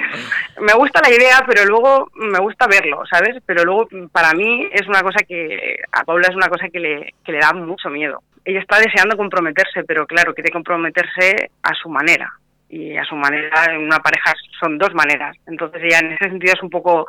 me 0.60 0.72
gusta 0.74 1.00
la 1.02 1.14
idea, 1.14 1.44
pero 1.46 1.64
luego 1.66 2.10
me 2.14 2.38
gusta 2.40 2.66
verlo, 2.66 3.02
¿sabes? 3.10 3.36
Pero 3.44 3.64
luego 3.64 3.88
para 4.10 4.32
mí 4.32 4.68
es 4.72 4.86
una 4.88 5.02
cosa 5.02 5.24
que, 5.26 5.80
a 5.92 6.04
Paula 6.04 6.28
es 6.28 6.36
una 6.36 6.48
cosa 6.48 6.68
que 6.68 6.80
le, 6.80 7.14
que 7.24 7.32
le 7.32 7.38
da 7.38 7.52
mucho 7.52 7.90
miedo. 7.90 8.22
Ella 8.44 8.60
está 8.60 8.78
deseando 8.78 9.16
comprometerse, 9.16 9.84
pero 9.84 10.06
claro, 10.06 10.34
quiere 10.34 10.50
comprometerse 10.50 11.50
a 11.62 11.74
su 11.74 11.90
manera. 11.90 12.32
Y 12.70 12.96
a 12.96 13.04
su 13.04 13.16
manera, 13.16 13.66
en 13.70 13.80
una 13.80 13.98
pareja 13.98 14.32
son 14.60 14.78
dos 14.78 14.94
maneras. 14.94 15.36
Entonces 15.46 15.82
ella 15.82 15.98
en 15.98 16.12
ese 16.12 16.28
sentido 16.30 16.54
es 16.54 16.62
un 16.62 16.70
poco 16.70 17.06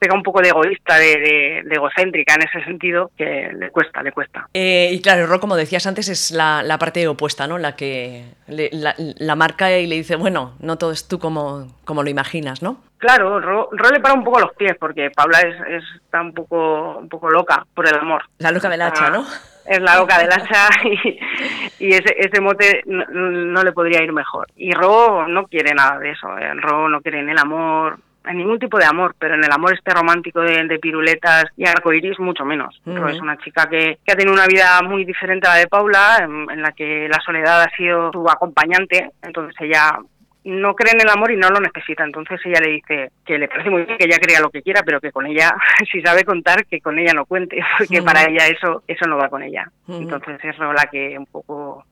pega 0.00 0.14
un 0.14 0.22
poco 0.22 0.40
de 0.40 0.48
egoísta, 0.48 0.96
de, 0.96 1.62
egocéntrica 1.70 2.34
en 2.34 2.42
ese 2.42 2.64
sentido, 2.64 3.10
que 3.16 3.52
le 3.54 3.70
cuesta, 3.70 4.02
le 4.02 4.10
cuesta. 4.10 4.48
Eh, 4.54 4.88
y 4.92 5.00
claro, 5.02 5.26
Ro, 5.26 5.38
como 5.38 5.56
decías 5.56 5.86
antes, 5.86 6.08
es 6.08 6.30
la, 6.30 6.76
parte 6.80 7.06
opuesta, 7.06 7.46
¿no? 7.46 7.58
La 7.58 7.76
que 7.76 8.24
la, 8.48 9.34
marca 9.36 9.70
y 9.76 9.86
le 9.86 9.96
dice, 9.96 10.16
bueno, 10.16 10.54
no 10.60 10.78
todo 10.78 10.90
es 10.90 11.06
tú 11.06 11.18
como, 11.18 11.66
como 11.84 12.02
lo 12.02 12.08
imaginas, 12.08 12.62
¿no? 12.62 12.82
Claro, 12.96 13.40
Ro, 13.40 13.70
le 13.72 14.00
para 14.00 14.14
un 14.14 14.24
poco 14.24 14.40
los 14.40 14.54
pies, 14.54 14.72
porque 14.80 15.10
Paula 15.10 15.40
es, 15.40 15.84
está 16.02 16.22
un 16.22 16.32
poco, 16.32 16.98
un 16.98 17.08
poco 17.08 17.30
loca 17.30 17.64
por 17.74 17.86
el 17.86 17.94
amor. 17.94 18.22
La 18.38 18.50
loca 18.50 18.68
del 18.70 18.82
hacha, 18.82 19.10
¿no? 19.10 19.26
Es 19.66 19.80
la 19.80 19.96
loca 19.96 20.18
del 20.18 20.32
hacha 20.32 20.68
y, 21.78 21.88
ese, 21.92 22.14
ese 22.18 22.40
mote 22.40 22.82
no, 22.86 23.62
le 23.62 23.72
podría 23.72 24.02
ir 24.02 24.12
mejor. 24.12 24.46
Y 24.56 24.72
Ro 24.72 25.26
no 25.28 25.46
quiere 25.46 25.74
nada 25.74 25.98
de 25.98 26.10
eso. 26.10 26.36
Eh, 26.38 26.54
Ro 26.54 26.88
no 26.88 27.00
quiere 27.00 27.22
ni 27.22 27.32
el 27.32 27.38
amor, 27.38 27.98
en 28.26 28.36
ningún 28.36 28.58
tipo 28.58 28.78
de 28.78 28.84
amor, 28.84 29.14
pero 29.18 29.34
en 29.34 29.44
el 29.44 29.52
amor 29.52 29.74
este 29.74 29.92
romántico 29.92 30.40
de, 30.40 30.78
piruletas 30.78 31.46
y 31.56 31.66
arcoiris 31.66 32.18
mucho 32.18 32.44
menos. 32.44 32.80
Es 32.86 33.20
una 33.20 33.36
chica 33.38 33.68
que, 33.68 33.98
que, 34.04 34.12
ha 34.12 34.16
tenido 34.16 34.34
una 34.34 34.46
vida 34.46 34.80
muy 34.82 35.04
diferente 35.04 35.46
a 35.46 35.54
la 35.54 35.60
de 35.60 35.66
Paula, 35.68 36.18
en, 36.22 36.62
la 36.62 36.72
que 36.72 37.08
la 37.08 37.20
soledad 37.24 37.62
ha 37.62 37.76
sido 37.76 38.10
su 38.12 38.28
acompañante, 38.28 39.10
entonces 39.22 39.54
ella 39.60 39.98
no 40.44 40.74
cree 40.74 40.94
en 40.94 41.00
el 41.00 41.08
amor 41.08 41.30
y 41.32 41.36
no 41.36 41.48
lo 41.48 41.60
necesita. 41.60 42.04
Entonces 42.04 42.40
ella 42.44 42.60
le 42.60 42.72
dice 42.72 43.10
que 43.24 43.38
le 43.38 43.48
parece 43.48 43.70
muy 43.70 43.82
bien 43.82 43.98
que 43.98 44.06
ella 44.06 44.18
crea 44.18 44.40
lo 44.40 44.50
que 44.50 44.62
quiera, 44.62 44.82
pero 44.82 45.00
que 45.00 45.12
con 45.12 45.26
ella, 45.26 45.54
si 45.92 46.00
sabe 46.00 46.24
contar, 46.24 46.66
que 46.66 46.80
con 46.80 46.98
ella 46.98 47.12
no 47.12 47.26
cuente, 47.26 47.60
porque 47.78 48.02
para 48.02 48.24
ella 48.24 48.46
eso 48.46 48.82
eso 48.86 49.06
no 49.06 49.16
va 49.16 49.28
con 49.28 49.42
ella. 49.42 49.70
Entonces 49.88 50.38
es 50.42 50.58
la 50.58 50.88
que 50.90 51.18
un 51.18 51.26
poco 51.26 51.84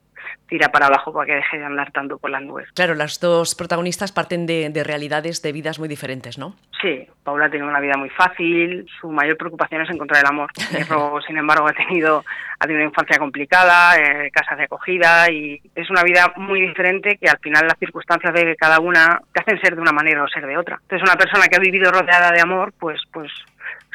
tira 0.47 0.69
para 0.69 0.87
abajo 0.87 1.13
para 1.13 1.25
que 1.25 1.35
deje 1.35 1.57
de 1.57 1.65
andar 1.65 1.91
tanto 1.91 2.17
por 2.17 2.29
las 2.29 2.41
nubes. 2.41 2.67
Claro, 2.73 2.95
las 2.95 3.19
dos 3.19 3.55
protagonistas 3.55 4.11
parten 4.11 4.45
de, 4.45 4.69
de 4.69 4.83
realidades, 4.83 5.41
de 5.41 5.51
vidas 5.51 5.79
muy 5.79 5.87
diferentes, 5.87 6.37
¿no? 6.37 6.55
Sí, 6.81 7.07
Paula 7.23 7.49
tiene 7.49 7.65
una 7.65 7.79
vida 7.79 7.97
muy 7.97 8.09
fácil, 8.09 8.87
su 8.99 9.09
mayor 9.09 9.37
preocupación 9.37 9.81
es 9.81 9.89
encontrar 9.89 10.23
el 10.23 10.29
amor. 10.29 10.49
Hierro, 10.71 11.21
sin 11.27 11.37
embargo, 11.37 11.67
ha 11.67 11.73
tenido, 11.73 12.23
ha 12.57 12.65
tenido 12.65 12.81
una 12.81 12.89
infancia 12.89 13.19
complicada, 13.19 13.97
eh, 13.97 14.31
casas 14.31 14.57
de 14.57 14.63
acogida 14.63 15.29
y 15.31 15.61
es 15.75 15.89
una 15.89 16.03
vida 16.03 16.33
muy 16.37 16.61
diferente 16.61 17.17
que 17.17 17.29
al 17.29 17.39
final 17.39 17.67
las 17.67 17.77
circunstancias 17.77 18.33
de 18.33 18.55
cada 18.55 18.79
una 18.79 19.21
te 19.33 19.41
hacen 19.41 19.59
ser 19.61 19.75
de 19.75 19.81
una 19.81 19.91
manera 19.91 20.23
o 20.23 20.27
ser 20.27 20.45
de 20.45 20.57
otra. 20.57 20.79
Entonces 20.81 21.07
una 21.07 21.17
persona 21.17 21.47
que 21.47 21.57
ha 21.57 21.59
vivido 21.59 21.91
rodeada 21.91 22.31
de 22.31 22.41
amor, 22.41 22.73
pues, 22.79 23.01
pues 23.11 23.31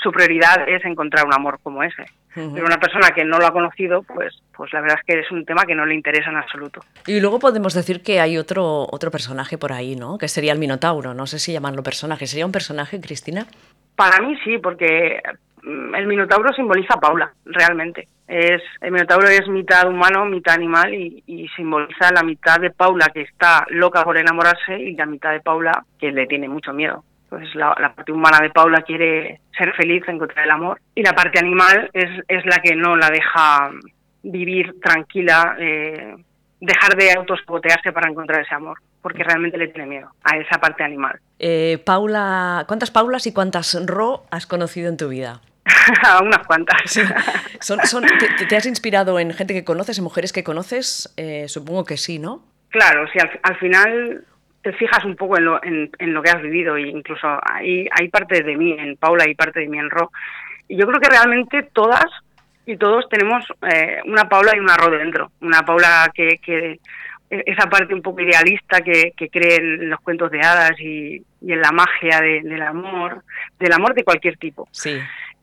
su 0.04 0.12
prioridad 0.12 0.68
es 0.68 0.84
encontrar 0.84 1.26
un 1.26 1.34
amor 1.34 1.58
como 1.62 1.82
ese. 1.82 2.04
Pero 2.34 2.66
una 2.66 2.78
persona 2.78 3.10
que 3.14 3.24
no 3.24 3.38
lo 3.38 3.46
ha 3.46 3.52
conocido, 3.52 4.02
pues, 4.02 4.34
pues 4.56 4.72
la 4.72 4.80
verdad 4.80 4.98
es 5.00 5.06
que 5.06 5.20
es 5.20 5.30
un 5.30 5.44
tema 5.44 5.64
que 5.64 5.74
no 5.74 5.86
le 5.86 5.94
interesa 5.94 6.30
en 6.30 6.36
absoluto. 6.36 6.80
Y 7.06 7.20
luego 7.20 7.38
podemos 7.38 7.74
decir 7.74 8.02
que 8.02 8.20
hay 8.20 8.36
otro, 8.38 8.86
otro 8.90 9.10
personaje 9.10 9.56
por 9.56 9.72
ahí, 9.72 9.94
¿no? 9.94 10.18
Que 10.18 10.28
sería 10.28 10.52
el 10.52 10.58
Minotauro. 10.58 11.14
No 11.14 11.26
sé 11.26 11.38
si 11.38 11.52
llamarlo 11.52 11.82
personaje. 11.84 12.26
¿Sería 12.26 12.44
un 12.44 12.52
personaje, 12.52 13.00
Cristina? 13.00 13.46
Para 13.94 14.20
mí 14.20 14.36
sí, 14.44 14.58
porque 14.58 15.22
mm, 15.62 15.94
el 15.94 16.06
Minotauro 16.06 16.52
simboliza 16.52 16.94
a 16.94 17.00
Paula, 17.00 17.32
realmente. 17.44 18.08
Es, 18.26 18.62
el 18.80 18.90
Minotauro 18.90 19.28
es 19.28 19.46
mitad 19.48 19.88
humano, 19.88 20.24
mitad 20.24 20.54
animal 20.54 20.92
y, 20.92 21.22
y, 21.26 21.46
simboliza 21.48 22.10
la 22.12 22.24
mitad 22.24 22.58
de 22.58 22.70
Paula 22.70 23.10
que 23.14 23.20
está 23.20 23.64
loca 23.68 24.02
por 24.02 24.16
enamorarse 24.16 24.76
y 24.76 24.96
la 24.96 25.06
mitad 25.06 25.30
de 25.30 25.40
Paula 25.40 25.84
que 26.00 26.10
le 26.10 26.26
tiene 26.26 26.48
mucho 26.48 26.72
miedo. 26.72 27.04
Entonces 27.34 27.54
la, 27.56 27.74
la, 27.80 27.94
parte 27.94 28.12
humana 28.12 28.38
de 28.40 28.50
Paula 28.50 28.82
quiere 28.82 29.40
ser 29.56 29.72
feliz, 29.74 30.02
encontrar 30.06 30.44
el 30.44 30.50
amor 30.50 30.80
y 30.94 31.02
la 31.02 31.12
parte 31.12 31.38
animal 31.38 31.90
es, 31.92 32.10
es 32.28 32.46
la 32.46 32.58
que 32.58 32.76
no 32.76 32.96
la 32.96 33.10
deja 33.10 33.70
vivir 34.22 34.80
tranquila, 34.80 35.56
eh, 35.58 36.14
dejar 36.60 36.96
de 36.96 37.12
autospotearse 37.12 37.92
para 37.92 38.08
encontrar 38.08 38.42
ese 38.42 38.54
amor, 38.54 38.78
porque 39.02 39.24
realmente 39.24 39.58
le 39.58 39.68
tiene 39.68 39.88
miedo 39.88 40.10
a 40.22 40.36
esa 40.36 40.58
parte 40.60 40.84
animal. 40.84 41.18
Eh, 41.38 41.82
Paula, 41.84 42.64
¿cuántas 42.68 42.90
Paulas 42.90 43.26
y 43.26 43.32
cuántas 43.32 43.76
Ro 43.86 44.24
has 44.30 44.46
conocido 44.46 44.88
en 44.88 44.96
tu 44.96 45.08
vida? 45.08 45.40
Unas 46.22 46.46
cuantas. 46.46 46.76
Sí. 46.86 47.02
Son, 47.60 47.80
son, 47.80 48.04
te, 48.04 48.46
te, 48.46 48.56
has 48.56 48.66
inspirado 48.66 49.18
en 49.18 49.32
gente 49.32 49.54
que 49.54 49.64
conoces, 49.64 49.98
en 49.98 50.04
mujeres 50.04 50.32
que 50.32 50.44
conoces? 50.44 51.12
Eh, 51.16 51.46
supongo 51.48 51.84
que 51.84 51.96
sí, 51.96 52.18
¿no? 52.18 52.44
Claro, 52.70 53.06
sí, 53.12 53.18
al, 53.18 53.40
al 53.42 53.56
final 53.56 54.24
te 54.64 54.72
fijas 54.72 55.04
un 55.04 55.14
poco 55.14 55.36
en 55.36 55.44
lo, 55.44 55.62
en, 55.62 55.90
en, 55.98 56.14
lo 56.14 56.22
que 56.22 56.30
has 56.30 56.40
vivido 56.40 56.76
e 56.76 56.88
incluso 56.88 57.28
hay, 57.42 57.86
hay 57.92 58.08
parte 58.08 58.42
de 58.42 58.56
mí 58.56 58.72
en 58.72 58.96
Paula 58.96 59.28
y 59.28 59.34
parte 59.34 59.60
de 59.60 59.68
mí 59.68 59.78
en 59.78 59.90
Ro. 59.90 60.10
Y 60.66 60.78
yo 60.78 60.86
creo 60.86 60.98
que 61.00 61.10
realmente 61.10 61.68
todas 61.70 62.06
y 62.64 62.78
todos 62.78 63.06
tenemos 63.10 63.44
eh, 63.70 64.00
una 64.06 64.26
Paula 64.26 64.52
y 64.56 64.60
una 64.60 64.78
Ro 64.78 64.90
dentro. 64.90 65.30
Una 65.42 65.60
Paula 65.66 66.10
que, 66.14 66.38
que 66.38 66.80
esa 67.28 67.68
parte 67.68 67.92
un 67.92 68.00
poco 68.00 68.22
idealista 68.22 68.80
que, 68.80 69.12
que 69.14 69.28
cree 69.28 69.56
en 69.56 69.90
los 69.90 70.00
cuentos 70.00 70.30
de 70.30 70.40
hadas 70.40 70.80
y, 70.80 71.22
y 71.42 71.52
en 71.52 71.60
la 71.60 71.70
magia 71.70 72.22
de, 72.22 72.40
del 72.40 72.62
amor, 72.62 73.22
del 73.58 73.72
amor 73.74 73.92
de 73.92 74.02
cualquier 74.02 74.38
tipo. 74.38 74.66
Sí. 74.70 74.98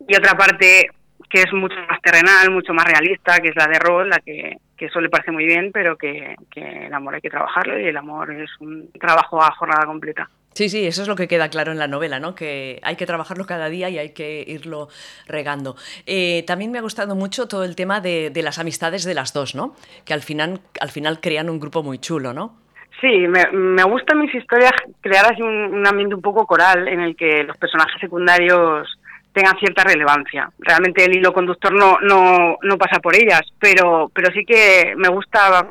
Y 0.08 0.16
otra 0.16 0.36
parte 0.36 0.90
que 1.30 1.42
es 1.42 1.54
mucho 1.54 1.76
más 1.90 2.02
terrenal, 2.02 2.52
mucho 2.52 2.74
más 2.74 2.86
realista, 2.86 3.40
que 3.40 3.50
es 3.50 3.56
la 3.56 3.68
de 3.68 3.80
Ro, 3.80 4.04
la 4.04 4.20
que, 4.20 4.58
que 4.78 4.86
eso 4.86 5.00
le 5.00 5.10
parece 5.10 5.32
muy 5.32 5.46
bien, 5.46 5.72
pero 5.72 5.98
que, 5.98 6.36
que 6.50 6.88
el 6.88 6.94
amor 6.94 7.16
hay 7.16 7.22
que 7.22 7.30
trabajarlo 7.30 7.80
y 7.80 7.86
el 7.86 7.98
amor 7.98 8.32
es 8.32 8.50
un 8.60 8.92
trabajo 9.00 9.42
a 9.42 9.52
jornada 9.56 9.86
completa. 9.86 10.30
Sí, 10.54 10.68
sí, 10.68 10.86
eso 10.86 11.02
es 11.02 11.08
lo 11.08 11.16
que 11.16 11.30
queda 11.30 11.50
claro 11.50 11.72
en 11.72 11.80
la 11.80 11.88
novela, 11.88 12.20
¿no? 12.20 12.36
Que 12.36 12.80
hay 12.84 12.98
que 12.98 13.06
trabajarlo 13.06 13.46
cada 13.46 13.70
día 13.70 13.90
y 13.90 13.98
hay 13.98 14.14
que 14.14 14.44
irlo 14.46 14.90
regando. 15.26 15.76
Eh, 16.06 16.44
también 16.46 16.72
me 16.72 16.80
ha 16.80 16.82
gustado 16.82 17.16
mucho 17.16 17.48
todo 17.48 17.64
el 17.64 17.76
tema 17.76 18.02
de, 18.02 18.32
de, 18.32 18.44
las 18.44 18.60
amistades 18.60 19.06
de 19.06 19.14
las 19.14 19.34
dos, 19.34 19.56
¿no? 19.56 19.76
Que 20.06 20.14
al 20.14 20.22
final, 20.22 20.60
al 20.82 20.90
final 20.90 21.22
crean 21.22 21.50
un 21.50 21.60
grupo 21.60 21.84
muy 21.84 22.00
chulo, 22.00 22.34
¿no? 22.34 22.58
Sí, 23.00 23.28
me, 23.28 23.50
me 23.52 23.84
gustan 23.84 24.20
mis 24.20 24.36
historias 24.36 24.74
crear 25.00 25.26
así 25.26 25.42
un, 25.42 25.74
un 25.74 25.88
ambiente 25.88 26.16
un 26.16 26.22
poco 26.22 26.46
coral 26.46 26.88
en 26.88 27.00
el 27.00 27.16
que 27.16 27.44
los 27.44 27.58
personajes 27.58 28.00
secundarios 28.00 28.88
tengan 29.34 29.58
cierta 29.58 29.84
relevancia. 29.84 30.50
Realmente 30.60 31.06
el 31.06 31.16
hilo 31.16 31.34
conductor 31.34 31.74
no, 31.74 32.00
no, 32.02 32.58
no 32.62 32.78
pasa 32.78 33.00
por 33.00 33.16
ellas, 33.16 33.42
pero, 33.60 34.12
pero 34.14 34.32
sí 34.34 34.44
que 34.46 34.94
me 34.98 35.10
gusta 35.10 35.68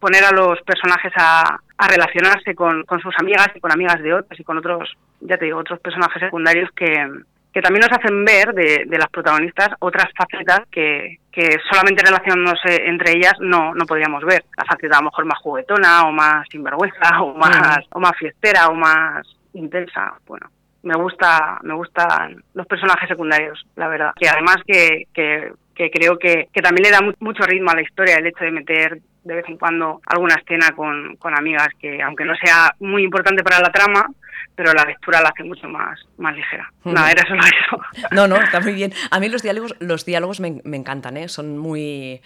poner 0.00 0.24
a 0.24 0.32
los 0.32 0.60
personajes 0.62 1.12
a, 1.16 1.60
a 1.78 1.88
relacionarse 1.88 2.54
con, 2.54 2.84
con, 2.84 3.00
sus 3.00 3.14
amigas 3.18 3.48
y 3.54 3.60
con 3.60 3.70
amigas 3.70 4.02
de 4.02 4.14
otras 4.14 4.38
y 4.38 4.44
con 4.44 4.58
otros, 4.58 4.96
ya 5.20 5.36
te 5.36 5.44
digo, 5.44 5.58
otros 5.58 5.78
personajes 5.80 6.20
secundarios 6.20 6.70
que, 6.74 7.08
que 7.52 7.60
también 7.60 7.86
nos 7.88 7.98
hacen 7.98 8.24
ver 8.24 8.52
de, 8.52 8.84
de 8.86 8.98
las 8.98 9.08
protagonistas 9.10 9.68
otras 9.78 10.06
facetas 10.16 10.62
que, 10.70 11.18
que 11.30 11.58
solamente 11.70 12.04
relacionándose 12.04 12.86
entre 12.86 13.12
ellas 13.12 13.34
no, 13.40 13.74
no 13.74 13.84
podríamos 13.84 14.24
ver. 14.24 14.44
La 14.56 14.64
faceta 14.64 14.96
a 14.96 15.00
lo 15.00 15.06
mejor 15.06 15.24
más 15.26 15.38
juguetona 15.38 16.02
o 16.04 16.12
más 16.12 16.46
sinvergüenza 16.50 17.22
o 17.22 17.34
más, 17.34 17.78
o 17.90 18.00
más 18.00 18.12
fiestera 18.18 18.68
o 18.68 18.74
más 18.74 19.26
intensa. 19.52 20.14
Bueno, 20.26 20.48
me 20.82 20.94
gusta 20.96 21.58
me 21.62 21.74
gustan 21.74 22.42
los 22.54 22.66
personajes 22.66 23.08
secundarios 23.08 23.64
la 23.76 23.88
verdad 23.88 24.12
que 24.16 24.28
además 24.28 24.56
que, 24.66 25.06
que, 25.14 25.52
que 25.74 25.90
creo 25.90 26.18
que, 26.18 26.48
que, 26.52 26.60
también 26.60 26.84
le 26.84 26.90
da 26.90 27.00
mucho 27.20 27.42
ritmo 27.44 27.70
a 27.70 27.74
la 27.74 27.82
historia 27.82 28.16
el 28.16 28.26
hecho 28.26 28.44
de 28.44 28.50
meter 28.50 29.00
de 29.24 29.34
vez 29.34 29.44
en 29.48 29.56
cuando 29.56 30.00
alguna 30.06 30.34
escena 30.34 30.72
con, 30.74 31.16
con 31.16 31.36
amigas 31.36 31.68
que 31.80 32.02
aunque 32.02 32.24
no 32.24 32.34
sea 32.34 32.74
muy 32.80 33.04
importante 33.04 33.42
para 33.42 33.60
la 33.60 33.70
trama 33.70 34.06
pero 34.54 34.72
la 34.72 34.84
lectura 34.84 35.20
la 35.20 35.30
hace 35.30 35.44
mucho 35.44 35.68
más, 35.68 35.98
más 36.18 36.36
ligera. 36.36 36.70
Mm. 36.84 36.92
Nada, 36.92 37.10
era 37.10 37.22
solo 37.26 37.40
eso. 37.40 38.08
No, 38.10 38.28
no, 38.28 38.36
está 38.36 38.60
muy 38.60 38.72
bien. 38.72 38.92
A 39.10 39.20
mí 39.20 39.28
los 39.28 39.42
diálogos, 39.42 39.74
los 39.80 40.04
diálogos 40.04 40.40
me, 40.40 40.60
me, 40.64 40.76
encantan, 40.76 41.16
¿eh? 41.16 41.28
son 41.28 41.58
muy... 41.58 42.20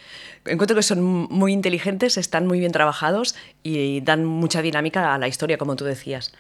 Encuentro 0.45 0.77
que 0.77 0.83
son 0.83 1.03
muy 1.03 1.53
inteligentes, 1.53 2.17
están 2.17 2.47
muy 2.47 2.59
bien 2.59 2.73
trabajados 2.73 3.37
y 3.63 4.01
dan 4.01 4.25
mucha 4.25 4.63
dinámica 4.63 5.15
a 5.15 5.19
la 5.19 5.29
historia, 5.29 5.59
como 5.59 5.77
tú 5.77 5.85
decías. 5.85 6.35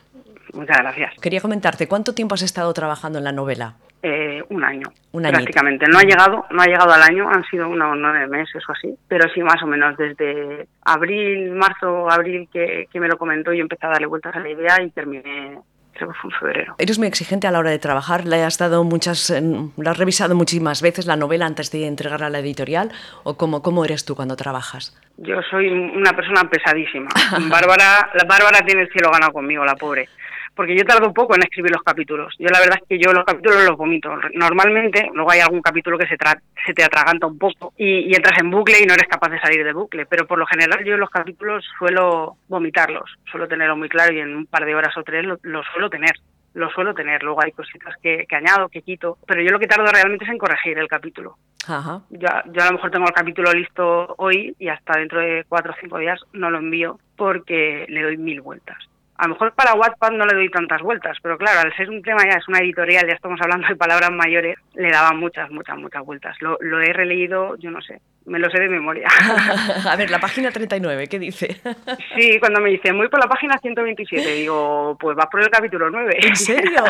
Muchas 0.54 0.78
gracias. 0.78 1.14
Quería 1.20 1.40
comentarte, 1.40 1.88
¿cuánto 1.88 2.14
tiempo 2.14 2.34
has 2.34 2.42
estado 2.42 2.72
trabajando 2.72 3.18
en 3.18 3.24
la 3.24 3.32
novela? 3.32 3.74
Eh, 4.02 4.42
un 4.50 4.62
año, 4.62 4.86
un 5.12 5.22
prácticamente. 5.22 5.86
No 5.90 5.98
ha 5.98 6.02
llegado, 6.02 6.44
no 6.50 6.62
ha 6.62 6.66
llegado 6.66 6.92
al 6.92 7.02
año, 7.02 7.28
han 7.28 7.44
sido 7.46 7.68
unos 7.68 7.96
nueve 7.96 8.26
meses 8.28 8.62
o 8.68 8.72
así, 8.72 8.94
pero 9.08 9.28
sí 9.34 9.42
más 9.42 9.60
o 9.62 9.66
menos 9.66 9.96
desde 9.96 10.68
abril, 10.84 11.50
marzo, 11.52 12.08
abril 12.10 12.48
que, 12.52 12.86
que 12.92 13.00
me 13.00 13.08
lo 13.08 13.16
comentó 13.16 13.52
y 13.52 13.60
empecé 13.60 13.86
a 13.86 13.90
darle 13.90 14.06
vueltas 14.06 14.36
a 14.36 14.40
la 14.40 14.50
idea 14.50 14.80
y 14.82 14.90
terminé 14.90 15.58
creo 15.96 16.10
que 16.10 16.14
fue 16.20 16.30
en 16.30 16.38
febrero. 16.38 16.74
¿Eres 16.78 16.98
muy 16.98 17.08
exigente 17.08 17.46
a 17.46 17.50
la 17.50 17.58
hora 17.58 17.70
de 17.70 17.78
trabajar? 17.78 18.26
¿Le 18.26 18.42
has 18.42 18.58
dado 18.58 18.84
muchas, 18.84 19.30
la 19.30 19.90
has 19.90 19.98
revisado 19.98 20.34
muchísimas 20.34 20.82
veces 20.82 21.06
la 21.06 21.16
novela 21.16 21.46
antes 21.46 21.72
de 21.72 21.86
entregarla 21.86 22.26
a 22.26 22.30
la 22.30 22.38
editorial? 22.38 22.92
¿O 23.24 23.36
cómo, 23.36 23.62
cómo 23.62 23.84
eres 23.84 24.04
tú 24.04 24.14
cuando 24.14 24.36
trabajas? 24.36 24.96
Yo 25.16 25.40
soy 25.50 25.68
una 25.68 26.12
persona 26.12 26.48
pesadísima. 26.48 27.08
Bárbara, 27.50 28.10
la 28.14 28.24
Bárbara 28.24 28.64
tiene 28.64 28.82
el 28.82 28.88
cielo 28.90 29.10
ganado 29.10 29.32
conmigo, 29.32 29.64
la 29.64 29.74
pobre 29.74 30.08
porque 30.56 30.74
yo 30.74 30.84
tardo 30.84 31.06
un 31.06 31.14
poco 31.14 31.36
en 31.36 31.42
escribir 31.42 31.70
los 31.70 31.82
capítulos. 31.82 32.34
Yo 32.38 32.48
la 32.48 32.58
verdad 32.58 32.78
es 32.80 32.88
que 32.88 32.98
yo 32.98 33.12
los 33.12 33.24
capítulos 33.24 33.64
los 33.66 33.76
vomito. 33.76 34.10
Normalmente, 34.34 35.10
luego 35.12 35.30
hay 35.30 35.40
algún 35.40 35.60
capítulo 35.60 35.98
que 35.98 36.08
se, 36.08 36.16
se 36.66 36.72
te 36.72 36.82
atraganta 36.82 37.26
un 37.26 37.38
poco 37.38 37.74
y, 37.76 38.10
y, 38.10 38.14
entras 38.14 38.38
en 38.40 38.50
bucle 38.50 38.80
y 38.82 38.86
no 38.86 38.94
eres 38.94 39.06
capaz 39.06 39.28
de 39.28 39.38
salir 39.38 39.62
de 39.62 39.74
bucle, 39.74 40.06
pero 40.06 40.26
por 40.26 40.38
lo 40.38 40.46
general 40.46 40.82
yo 40.84 40.96
los 40.96 41.10
capítulos 41.10 41.62
suelo 41.78 42.38
vomitarlos, 42.48 43.10
suelo 43.30 43.46
tenerlo 43.46 43.76
muy 43.76 43.90
claro 43.90 44.14
y 44.14 44.20
en 44.20 44.34
un 44.34 44.46
par 44.46 44.64
de 44.64 44.74
horas 44.74 44.96
o 44.96 45.02
tres 45.02 45.24
lo, 45.24 45.38
lo 45.42 45.62
suelo 45.72 45.90
tener. 45.90 46.12
Lo 46.54 46.70
suelo 46.70 46.94
tener, 46.94 47.22
luego 47.22 47.42
hay 47.44 47.52
cositas 47.52 47.94
que, 48.02 48.24
que, 48.26 48.34
añado, 48.34 48.70
que 48.70 48.80
quito, 48.80 49.18
pero 49.26 49.42
yo 49.42 49.50
lo 49.50 49.58
que 49.58 49.66
tardo 49.66 49.84
realmente 49.92 50.24
es 50.24 50.30
en 50.30 50.38
corregir 50.38 50.78
el 50.78 50.88
capítulo. 50.88 51.36
Ajá. 51.68 52.00
Yo, 52.08 52.28
yo 52.46 52.62
a 52.62 52.66
lo 52.66 52.72
mejor 52.72 52.90
tengo 52.90 53.04
el 53.06 53.12
capítulo 53.12 53.52
listo 53.52 54.14
hoy 54.16 54.56
y 54.58 54.68
hasta 54.68 54.98
dentro 54.98 55.20
de 55.20 55.44
cuatro 55.46 55.72
o 55.72 55.76
cinco 55.78 55.98
días 55.98 56.18
no 56.32 56.50
lo 56.50 56.56
envío 56.56 56.98
porque 57.14 57.84
le 57.90 58.02
doy 58.02 58.16
mil 58.16 58.40
vueltas 58.40 58.78
a 59.18 59.26
lo 59.26 59.34
mejor 59.34 59.52
para 59.52 59.74
Wattpad 59.74 60.12
no 60.12 60.26
le 60.26 60.34
doy 60.34 60.50
tantas 60.50 60.82
vueltas, 60.82 61.18
pero 61.22 61.38
claro, 61.38 61.60
al 61.60 61.76
ser 61.76 61.90
un 61.90 62.02
tema 62.02 62.24
ya 62.24 62.38
es 62.38 62.48
una 62.48 62.58
editorial, 62.58 63.06
ya 63.06 63.14
estamos 63.14 63.40
hablando 63.40 63.68
de 63.68 63.76
palabras 63.76 64.10
mayores, 64.10 64.56
le 64.74 64.90
daba 64.90 65.12
muchas, 65.12 65.50
muchas, 65.50 65.76
muchas 65.78 66.04
vueltas. 66.04 66.36
Lo, 66.40 66.58
lo 66.60 66.80
he 66.80 66.92
releído, 66.92 67.56
yo 67.56 67.70
no 67.70 67.80
sé, 67.80 68.00
me 68.26 68.38
lo 68.38 68.50
sé 68.50 68.60
de 68.60 68.68
memoria. 68.68 69.08
a 69.88 69.96
ver, 69.96 70.10
la 70.10 70.18
página 70.18 70.50
39, 70.50 71.06
¿qué 71.06 71.18
dice? 71.18 71.60
sí, 72.16 72.38
cuando 72.40 72.60
me 72.60 72.70
dicen, 72.70 72.96
voy 72.96 73.08
por 73.08 73.20
la 73.20 73.28
página 73.28 73.58
127, 73.58 74.34
digo, 74.34 74.96
pues 74.98 75.16
vas 75.16 75.26
por 75.26 75.40
el 75.42 75.48
capítulo 75.48 75.90
9. 75.90 76.16
¿En 76.22 76.36
serio? 76.36 76.82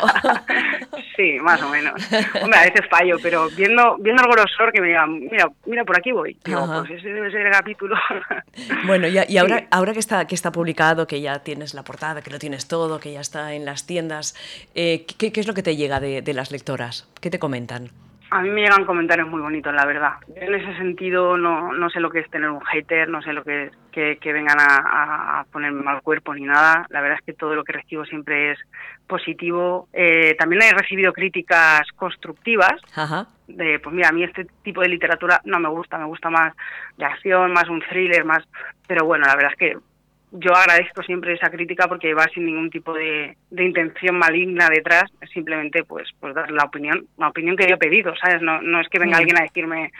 sí, 1.16 1.38
más 1.40 1.62
o 1.62 1.68
menos. 1.68 1.94
Hombre, 2.42 2.58
a 2.58 2.64
veces 2.64 2.86
fallo, 2.90 3.16
pero 3.22 3.48
viendo 3.50 3.96
viendo 3.98 4.22
el 4.22 4.30
grosor 4.30 4.72
que 4.72 4.80
me 4.80 4.88
digan, 4.88 5.20
mira, 5.20 5.48
mira, 5.66 5.84
por 5.84 5.98
aquí 5.98 6.12
voy. 6.12 6.36
Digo, 6.44 6.60
Ajá. 6.60 6.80
pues 6.80 6.98
ese 6.98 7.08
debe 7.10 7.30
ser 7.30 7.46
el 7.46 7.52
capítulo. 7.52 7.96
bueno, 8.86 9.06
y, 9.06 9.18
y 9.28 9.38
ahora, 9.38 9.58
sí. 9.58 9.66
ahora 9.70 9.92
que, 9.92 10.00
está, 10.00 10.26
que 10.26 10.34
está 10.34 10.52
publicado, 10.52 11.06
que 11.06 11.20
ya 11.20 11.40
tienes 11.40 11.74
la 11.74 11.82
portada, 11.82 12.22
que 12.22 12.30
lo 12.30 12.38
tienes 12.38 12.66
todo, 12.66 12.98
que 12.98 13.12
ya 13.12 13.20
está 13.20 13.54
en 13.54 13.64
las 13.64 13.86
tiendas, 13.86 14.34
eh, 14.74 15.04
¿qué, 15.18 15.32
¿qué, 15.32 15.40
es 15.40 15.46
lo 15.46 15.54
que 15.54 15.62
te 15.62 15.76
llega 15.76 16.00
de, 16.00 16.22
de 16.22 16.34
las 16.34 16.50
lectoras? 16.50 17.08
¿Qué 17.20 17.30
te 17.30 17.38
comentan? 17.38 17.90
A 18.30 18.42
mí 18.42 18.50
me 18.50 18.62
llegan 18.62 18.84
comentarios 18.84 19.28
muy 19.28 19.40
bonitos, 19.40 19.72
la 19.72 19.86
verdad. 19.86 20.14
En 20.34 20.54
ese 20.54 20.76
sentido 20.76 21.36
no, 21.36 21.72
no 21.72 21.90
sé 21.90 22.00
lo 22.00 22.10
que 22.10 22.20
es 22.20 22.30
tener 22.30 22.50
un 22.50 22.60
hater, 22.60 23.08
no 23.08 23.22
sé 23.22 23.32
lo 23.32 23.44
que 23.44 23.64
es 23.64 23.72
que, 23.92 24.18
que 24.18 24.32
vengan 24.32 24.58
a, 24.60 25.40
a, 25.40 25.44
ponerme 25.44 25.82
mal 25.82 26.02
cuerpo 26.02 26.34
ni 26.34 26.42
nada. 26.42 26.86
La 26.90 27.00
verdad 27.00 27.18
es 27.18 27.24
que 27.24 27.32
todo 27.32 27.54
lo 27.54 27.64
que 27.64 27.72
recibo 27.72 28.04
siempre 28.04 28.52
es 28.52 28.58
positivo. 29.06 29.88
Eh, 29.92 30.34
también 30.38 30.62
he 30.62 30.72
recibido 30.72 31.12
críticas 31.12 31.82
constructivas. 31.94 32.74
Ajá. 32.94 33.28
De, 33.46 33.78
pues 33.78 33.94
mira, 33.94 34.08
a 34.08 34.12
mí 34.12 34.24
este 34.24 34.46
tipo 34.62 34.80
de 34.80 34.88
literatura 34.88 35.40
no 35.44 35.60
me 35.60 35.68
gusta, 35.68 35.96
me 35.96 36.06
gusta 36.06 36.28
más 36.28 36.52
de 36.98 37.04
acción, 37.04 37.52
más 37.52 37.68
un 37.68 37.80
thriller, 37.80 38.24
más... 38.24 38.42
Pero 38.88 39.04
bueno, 39.06 39.26
la 39.26 39.36
verdad 39.36 39.52
es 39.52 39.58
que 39.58 39.78
yo 40.32 40.54
agradezco 40.54 41.02
siempre 41.02 41.32
esa 41.34 41.48
crítica 41.50 41.86
porque 41.88 42.12
va 42.12 42.24
sin 42.34 42.46
ningún 42.46 42.68
tipo 42.70 42.92
de, 42.92 43.36
de 43.50 43.64
intención 43.64 44.18
maligna 44.18 44.68
detrás, 44.68 45.04
simplemente 45.32 45.84
pues 45.84 46.08
pues 46.20 46.34
dar 46.34 46.50
la 46.50 46.64
opinión, 46.64 47.06
la 47.16 47.28
opinión 47.28 47.56
que 47.56 47.66
yo 47.68 47.74
he 47.76 47.78
pedido, 47.78 48.14
¿sabes? 48.16 48.42
No, 48.42 48.60
no 48.60 48.80
es 48.80 48.88
que 48.88 48.98
venga 48.98 49.16
Mm. 49.16 49.20
alguien 49.20 49.38
a 49.38 49.42
decirme, 49.42 49.92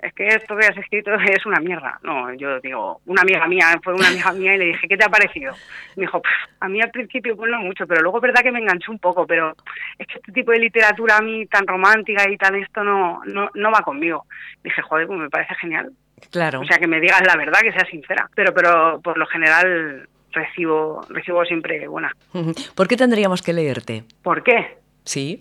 es 0.00 0.12
que 0.14 0.26
esto 0.28 0.56
que 0.56 0.66
has 0.66 0.76
escrito 0.76 1.14
es 1.14 1.46
una 1.46 1.60
mierda. 1.60 1.98
No, 2.02 2.32
yo 2.34 2.60
digo, 2.60 3.00
una 3.06 3.22
amiga 3.22 3.46
mía, 3.46 3.66
fue 3.82 3.94
una 3.94 4.08
amiga 4.08 4.32
mía 4.32 4.54
y 4.54 4.58
le 4.58 4.64
dije, 4.66 4.88
¿qué 4.88 4.96
te 4.96 5.04
ha 5.04 5.08
parecido? 5.08 5.54
Me 5.96 6.02
dijo, 6.02 6.20
"Pff, 6.20 6.32
a 6.60 6.68
mí 6.68 6.80
al 6.80 6.90
principio 6.90 7.36
pues 7.36 7.50
no 7.50 7.60
mucho, 7.60 7.86
pero 7.86 8.00
luego 8.02 8.18
es 8.18 8.22
verdad 8.22 8.42
que 8.42 8.52
me 8.52 8.60
enganchó 8.60 8.90
un 8.90 8.98
poco, 8.98 9.26
pero 9.26 9.54
es 9.98 10.06
que 10.06 10.14
este 10.14 10.32
tipo 10.32 10.50
de 10.50 10.58
literatura 10.58 11.18
a 11.18 11.22
mí 11.22 11.46
tan 11.46 11.66
romántica 11.66 12.28
y 12.30 12.36
tan 12.36 12.54
esto 12.56 12.82
no, 12.82 13.20
no, 13.26 13.50
no 13.54 13.70
va 13.70 13.80
conmigo. 13.82 14.24
Dije, 14.62 14.82
joder, 14.82 15.06
pues 15.06 15.18
me 15.18 15.30
parece 15.30 15.54
genial. 15.56 15.92
Claro. 16.30 16.60
O 16.60 16.64
sea, 16.64 16.78
que 16.78 16.86
me 16.86 17.00
digas 17.00 17.22
la 17.26 17.36
verdad, 17.36 17.60
que 17.60 17.72
sea 17.72 17.84
sincera. 17.86 18.28
Pero, 18.34 18.52
pero 18.54 19.00
por 19.02 19.18
lo 19.18 19.26
general 19.26 20.08
recibo, 20.32 21.04
recibo 21.10 21.44
siempre 21.44 21.86
buenas. 21.88 22.12
Ujú. 22.34 22.52
¿Por 22.74 22.88
qué 22.88 22.96
tendríamos 22.96 23.42
que 23.42 23.52
leerte? 23.52 24.04
¿Por 24.22 24.42
qué? 24.42 24.78
Sí. 25.04 25.40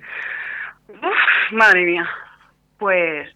Uf, 0.90 1.52
madre 1.54 1.84
mía. 1.86 2.08
Pues 2.78 3.30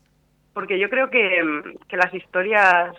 porque 0.53 0.79
yo 0.79 0.89
creo 0.89 1.09
que, 1.09 1.41
que 1.87 1.97
las 1.97 2.13
historias, 2.13 2.95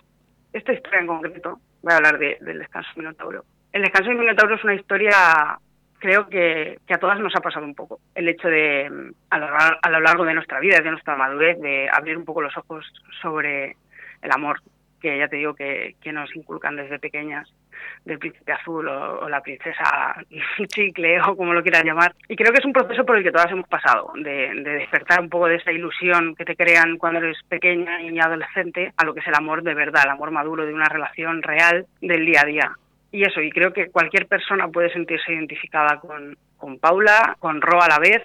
esta 0.53 0.73
historia 0.73 1.01
en 1.01 1.07
concreto, 1.09 1.59
voy 1.83 1.93
a 1.93 1.97
hablar 1.97 2.19
de- 2.19 2.39
del 2.41 2.59
descanso 2.61 2.89
del 2.95 3.05
Minotauro. 3.05 3.45
El 3.73 3.83
descanso 3.83 4.09
del 4.11 4.19
Minotauro 4.19 4.55
es 4.55 4.65
una 4.65 4.75
historia, 4.75 5.59
creo 5.99 6.29
que, 6.29 6.79
que 6.87 6.95
a 6.95 6.99
todas 6.99 7.19
nos 7.19 7.35
ha 7.35 7.41
pasado 7.41 7.67
un 7.67 7.75
poco. 7.75 7.99
El 8.15 8.29
hecho 8.29 8.49
de, 8.49 9.13
a 9.31 9.39
lo, 9.39 9.49
a 9.83 9.91
lo 9.91 10.01
largo 10.01 10.25
de 10.25 10.35
nuestra 10.35 10.61
vida, 10.61 10.79
de 10.81 10.91
nuestra 10.91 11.17
madurez, 11.17 11.61
de 11.61 11.89
abrir 11.93 12.17
un 12.17 12.25
poco 12.25 12.41
los 12.43 12.57
ojos 12.57 12.85
sobre 13.21 13.77
el 14.23 14.33
amor, 14.33 14.61
que 15.01 15.19
ya 15.19 15.29
te 15.29 15.37
digo 15.37 15.55
que, 15.55 15.95
que 16.01 16.13
nos 16.13 16.35
inculcan 16.35 16.77
desde 16.77 16.99
pequeñas 16.99 17.49
del 18.05 18.19
príncipe 18.19 18.53
azul 18.53 18.89
o, 18.89 19.29
la 19.29 19.41
princesa 19.41 20.17
chicle 20.67 21.21
o 21.21 21.37
como 21.37 21.53
lo 21.53 21.63
quieras 21.63 21.85
llamar. 21.85 22.15
Y 22.29 22.37
creo 22.37 22.53
que 22.53 22.59
es 22.59 22.65
un 22.65 22.73
proceso 22.73 23.05
por 23.05 23.17
el 23.17 23.23
que 23.23 23.33
todas 23.33 23.51
hemos 23.51 23.69
pasado, 23.69 24.13
de, 24.17 24.53
de 24.55 24.71
despertar 24.71 25.21
un 25.21 25.29
poco 25.29 25.47
de 25.47 25.57
esa 25.57 25.73
ilusión 25.73 26.35
que 26.35 26.45
te 26.45 26.57
crean 26.57 26.97
cuando 26.99 27.21
eres 27.21 27.39
pequeña 27.49 28.03
y 28.03 28.19
adolescente 28.19 28.93
a 28.97 29.05
lo 29.05 29.15
que 29.15 29.21
es 29.21 29.27
el 29.27 29.35
amor 29.35 29.63
de 29.63 29.75
verdad, 29.75 30.03
el 30.05 30.11
amor 30.11 30.31
maduro 30.31 30.67
de 30.67 30.75
una 30.75 30.89
relación 30.89 31.43
real 31.43 31.87
del 32.01 32.27
día 32.27 32.41
a 32.43 32.47
día. 32.47 32.73
Y 33.11 33.23
eso, 33.23 33.41
y 33.41 33.51
creo 33.51 33.73
que 33.73 33.91
cualquier 33.91 34.27
persona 34.27 34.69
puede 34.69 34.93
sentirse 34.93 35.33
identificada 35.33 35.99
con, 35.99 36.37
con 36.59 36.79
Paula, 36.79 37.37
con 37.39 37.63
Ro 37.63 37.81
a 37.81 37.89
la 37.89 37.99
vez, 37.99 38.23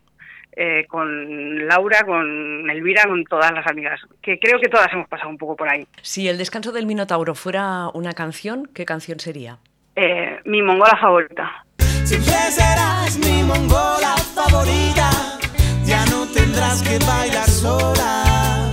eh, 0.55 0.85
con 0.87 1.67
Laura, 1.67 2.03
con 2.05 2.69
Elvira, 2.69 3.03
con 3.07 3.23
todas 3.25 3.51
las 3.51 3.65
amigas. 3.67 3.99
Que 4.21 4.39
creo 4.39 4.59
que 4.59 4.69
todas 4.69 4.91
hemos 4.93 5.07
pasado 5.07 5.29
un 5.29 5.37
poco 5.37 5.55
por 5.55 5.69
ahí. 5.69 5.85
Si 6.01 6.27
el 6.27 6.37
descanso 6.37 6.71
del 6.71 6.85
Minotauro 6.85 7.35
fuera 7.35 7.89
una 7.93 8.13
canción, 8.13 8.69
¿qué 8.73 8.85
canción 8.85 9.19
sería? 9.19 9.57
Eh, 9.95 10.39
mi 10.45 10.61
mongola 10.61 10.97
favorita. 10.99 11.65
Siempre 12.03 12.33
serás 12.51 13.17
mi 13.19 13.43
mongola 13.43 14.15
favorita. 14.35 15.09
Ya 15.85 16.05
no 16.05 16.25
tendrás 16.33 16.81
que 16.83 16.97
bailar 17.05 17.47
sola. 17.47 18.71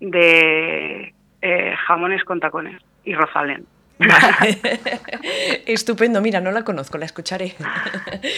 de 0.00 1.12
eh, 1.42 1.74
jamones 1.86 2.24
con 2.24 2.40
tacones 2.40 2.80
y 3.04 3.14
Rosalén. 3.14 3.66
Estupendo, 5.66 6.20
mira, 6.20 6.40
no 6.40 6.50
la 6.52 6.62
conozco, 6.62 6.98
la 6.98 7.04
escucharé. 7.04 7.54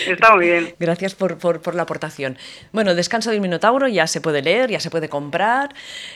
Está 0.07 0.35
muy 0.35 0.47
bien. 0.47 0.75
Gracias 0.79 1.15
por, 1.15 1.39
por- 1.39 1.61
por 1.61 1.75
la 1.75 1.83
aportación. 1.83 2.37
Bueno, 2.73 2.95
Descanso 2.95 3.31
del 3.31 3.41
Minotauro 3.41 3.89
ya 3.89 4.07
se 4.07 4.21
puede 4.21 4.43
leer, 4.43 4.71
ya 4.71 4.81
se 4.81 4.91
puede 4.91 5.09
comprar, 5.09 5.71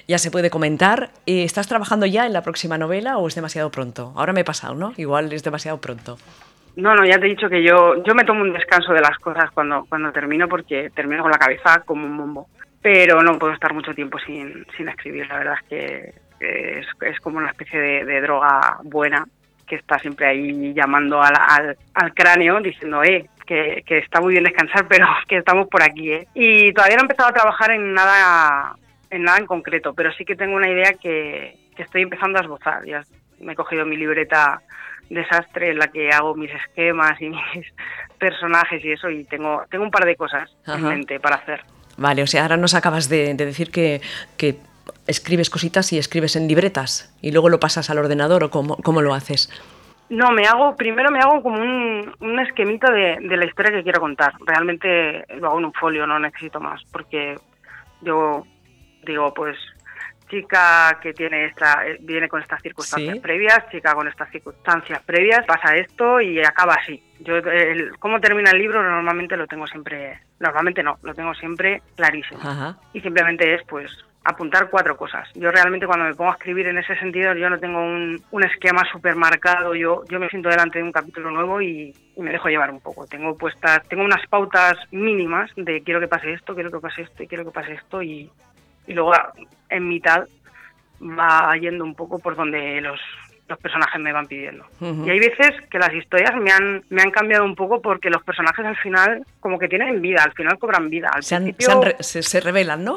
ya 0.09 0.19
se 0.19 0.31
puede 0.31 0.51
comentar. 0.51 1.11
Eh, 1.27 1.45
¿Estás 1.45 1.69
trabajando 1.69 2.07
ya 2.07 2.27
en 2.27 2.33
la 2.33 2.43
próxima 2.43 2.79
novela 2.79 3.19
o 3.19 3.29
es 3.29 3.35
demasiado 3.35 3.71
pronto? 3.71 4.13
Ahora 4.17 4.33
me 4.33 4.41
he 4.41 4.45
pasado, 4.45 4.75
¿no? 4.75 4.93
Igual 4.97 5.33
es 5.33 5.43
demasiado 5.43 5.81
pronto. 5.81 6.19
No, 6.77 6.95
no, 6.97 7.05
ya 7.07 7.19
te 7.19 7.27
he 7.27 7.31
dicho 7.31 7.49
que 7.49 7.63
yo, 7.63 8.03
yo 8.05 8.15
me 8.15 8.25
tomo 8.25 8.43
un 8.43 8.53
descanso 8.53 8.93
de 8.93 9.01
las 9.01 9.17
cosas 9.19 9.51
cuando, 9.53 9.87
cuando 9.89 10.11
termino 10.13 10.49
porque 10.49 10.91
termino 10.95 11.23
con 11.23 11.31
la 11.31 11.39
cabeza 11.39 11.83
como 11.87 12.05
un 12.07 12.17
bombo. 12.17 12.49
Pero 12.83 13.23
no 13.23 13.39
puedo 13.39 13.53
estar 13.55 13.73
mucho 13.73 13.95
tiempo 13.95 14.19
sin, 14.27 14.67
sin 14.77 14.89
escribir. 14.89 15.27
La 15.29 15.39
verdad 15.39 15.55
es 15.63 15.69
que 15.69 16.25
que 16.41 16.81
es, 16.81 16.87
es 17.03 17.21
como 17.21 17.39
una 17.39 17.51
especie 17.51 17.79
de, 17.81 18.05
de 18.05 18.21
droga 18.21 18.79
buena 18.83 19.25
que 19.67 19.77
está 19.77 19.99
siempre 19.99 20.27
ahí 20.27 20.75
llamando 20.75 21.23
al, 21.23 21.35
al, 21.37 21.77
al 21.95 22.15
cráneo 22.15 22.61
diciendo, 22.61 23.03
eh, 23.03 23.29
que, 23.47 23.83
que 23.87 23.99
está 23.99 24.21
muy 24.21 24.33
bien 24.33 24.45
descansar, 24.45 24.87
pero 24.89 25.07
que 25.29 25.39
estamos 25.39 25.69
por 25.69 25.83
aquí, 25.83 26.13
eh. 26.13 26.27
Y 26.35 26.73
todavía 26.73 26.97
no 26.97 27.03
he 27.03 27.05
empezado 27.05 27.29
a 27.31 27.35
trabajar 27.35 27.71
en 27.71 27.93
nada 27.95 28.77
en 29.11 29.23
nada 29.23 29.39
en 29.39 29.47
concreto, 29.47 29.95
pero 29.95 30.13
sí 30.13 30.25
que 30.25 30.35
tengo 30.35 30.57
una 30.57 30.69
idea 30.69 30.93
que, 30.95 31.57
que 31.77 31.83
estoy 31.85 32.03
empezando 32.03 32.39
a 32.39 32.43
esbozar. 32.43 32.85
Ya 32.85 33.05
me 33.39 33.53
he 33.53 33.57
cogido 33.57 33.87
mi 33.87 33.97
libreta 33.97 34.61
desastre 35.09 35.71
en 35.71 35.79
la 35.79 35.89
que 35.89 36.11
hago 36.11 36.35
mis 36.35 36.51
esquemas 36.51 37.21
y 37.21 37.29
mis 37.55 37.67
personajes 38.19 38.85
y 38.85 38.93
eso 38.93 39.11
y 39.11 39.25
tengo 39.25 39.63
tengo 39.71 39.85
un 39.85 39.91
par 39.91 40.05
de 40.05 40.17
cosas 40.17 40.51
Ajá. 40.67 40.79
en 40.79 40.85
mente 40.85 41.21
para 41.21 41.37
hacer. 41.37 41.61
Vale, 41.97 42.23
o 42.23 42.27
sea, 42.27 42.43
ahora 42.43 42.57
nos 42.57 42.75
acabas 42.75 43.09
de, 43.09 43.35
de 43.35 43.47
decir 43.47 43.71
que, 43.71 44.01
que 44.37 44.57
escribes 45.07 45.51
cositas 45.51 45.93
y 45.93 45.99
escribes 45.99 46.37
en 46.37 46.49
libretas 46.49 47.15
y 47.21 47.33
luego 47.33 47.49
lo 47.49 47.61
pasas 47.61 47.91
al 47.91 47.99
ordenador 47.99 48.45
o 48.45 48.51
cómo, 48.51 48.77
cómo 48.79 49.03
lo 49.03 49.15
haces. 49.15 49.51
No, 50.11 50.31
me 50.33 50.47
hago, 50.47 50.77
primero 50.77 51.11
me 51.11 51.19
hago 51.21 51.43
como 51.43 51.59
un, 51.59 52.15
un 52.21 52.41
esquemita 52.41 52.91
de, 52.93 53.17
de 53.21 53.37
la 53.37 53.47
historia 53.47 53.73
que 53.73 53.83
quiero 53.83 54.01
contar. 54.01 54.35
Realmente 54.47 55.25
lo 55.37 55.49
hago 55.49 55.59
en 55.59 55.65
un 55.67 55.73
folio, 55.73 56.07
no 56.07 56.19
necesito 56.19 56.61
más, 56.61 56.83
porque 56.93 57.37
yo 58.03 58.47
digo, 59.07 59.33
pues 59.35 59.57
chica 60.31 60.99
que 61.03 61.13
tiene 61.13 61.47
esta, 61.47 61.87
eh, 61.87 61.99
viene 62.01 62.29
con 62.29 62.41
estas 62.41 62.61
circunstancias 62.63 63.15
Sí. 63.15 63.21
previas, 63.21 63.69
chica 63.71 63.95
con 63.95 64.09
estas 64.09 64.31
circunstancias 64.31 65.03
previas, 65.05 65.45
pasa 65.47 65.77
esto 65.77 66.21
y 66.21 66.41
acaba 66.41 66.75
así. 66.75 67.03
Yo, 67.21 67.37
el, 67.37 67.97
cómo 67.99 68.21
termina 68.21 68.51
el 68.51 68.59
libro 68.59 68.83
normalmente 68.83 69.37
lo 69.37 69.47
tengo 69.47 69.67
siempre, 69.67 70.19
normalmente 70.41 70.83
no, 70.83 70.99
lo 71.03 71.15
tengo 71.15 71.35
siempre 71.35 71.83
clarísimo. 71.97 72.41
Ajá. 72.43 72.77
Y 72.93 73.01
simplemente 73.01 73.55
es, 73.55 73.63
pues, 73.69 73.91
apuntar 74.25 74.71
cuatro 74.71 74.97
cosas. 74.97 75.29
Yo 75.35 75.51
realmente 75.51 75.87
cuando 75.87 76.07
me 76.07 76.15
pongo 76.15 76.31
a 76.31 76.35
escribir 76.35 76.67
en 76.67 76.79
ese 76.79 76.97
sentido, 76.99 77.35
yo 77.35 77.51
no 77.51 77.59
tengo 77.59 77.79
un, 77.79 78.23
un 78.31 78.45
esquema 78.45 78.83
súper 78.91 79.17
marcado, 79.17 79.75
yo, 79.75 80.03
yo 80.09 80.19
me 80.19 80.29
siento 80.31 80.49
delante 80.49 80.79
de 80.79 80.85
un 80.85 80.93
capítulo 80.93 81.31
nuevo 81.31 81.61
y, 81.61 81.95
y 82.17 82.21
me 82.23 82.31
dejo 82.33 82.49
llevar 82.49 82.71
un 82.71 82.81
poco. 82.81 83.07
Tengo 83.07 83.37
puestas, 83.37 83.87
tengo 83.89 84.03
unas 84.03 84.27
pautas 84.29 84.79
mínimas 84.91 85.51
de 85.57 85.83
quiero 85.83 86.01
que 86.01 86.09
pase 86.09 86.33
esto, 86.33 86.55
quiero 86.55 86.71
que 86.71 86.81
pase 86.81 87.03
esto 87.03 87.23
y 87.23 87.27
quiero 87.29 87.45
que 87.45 87.51
pase 87.51 87.75
esto 87.75 88.03
y, 88.03 88.31
y 88.87 88.95
luego 88.95 89.13
en 89.69 89.89
mitad 89.89 90.27
va 91.01 91.55
yendo 91.61 91.85
un 91.85 91.95
poco 91.95 92.19
por 92.19 92.35
donde 92.37 92.81
los, 92.81 92.99
los 93.49 93.59
personajes 93.59 94.01
me 94.01 94.13
van 94.13 94.27
pidiendo. 94.27 94.65
Y 94.81 95.11
hay 95.11 95.19
veces 95.19 95.51
que 95.71 95.79
las 95.79 95.93
historias 95.93 96.35
me 96.37 96.51
han, 96.51 96.83
me 96.89 97.03
han 97.03 97.11
cambiado 97.11 97.45
un 97.45 97.55
poco 97.55 97.83
porque 97.83 98.09
los 98.09 98.23
personajes 98.23 98.65
al 98.65 98.77
final 98.79 99.23
como 99.41 99.59
que 99.59 99.69
tienen 99.69 100.01
vida, 100.01 100.23
al 100.25 100.33
final 100.33 100.59
cobran 100.59 100.89
vida. 100.89 101.11
Al 101.13 101.23
Se, 101.23 101.35
han- 101.35 101.43
principio, 101.43 101.67
se 101.67 101.73
han 101.73 101.83
re- 101.83 101.97
se- 102.03 102.23
se 102.23 102.41
revelan, 102.41 102.85
¿no? 102.85 102.97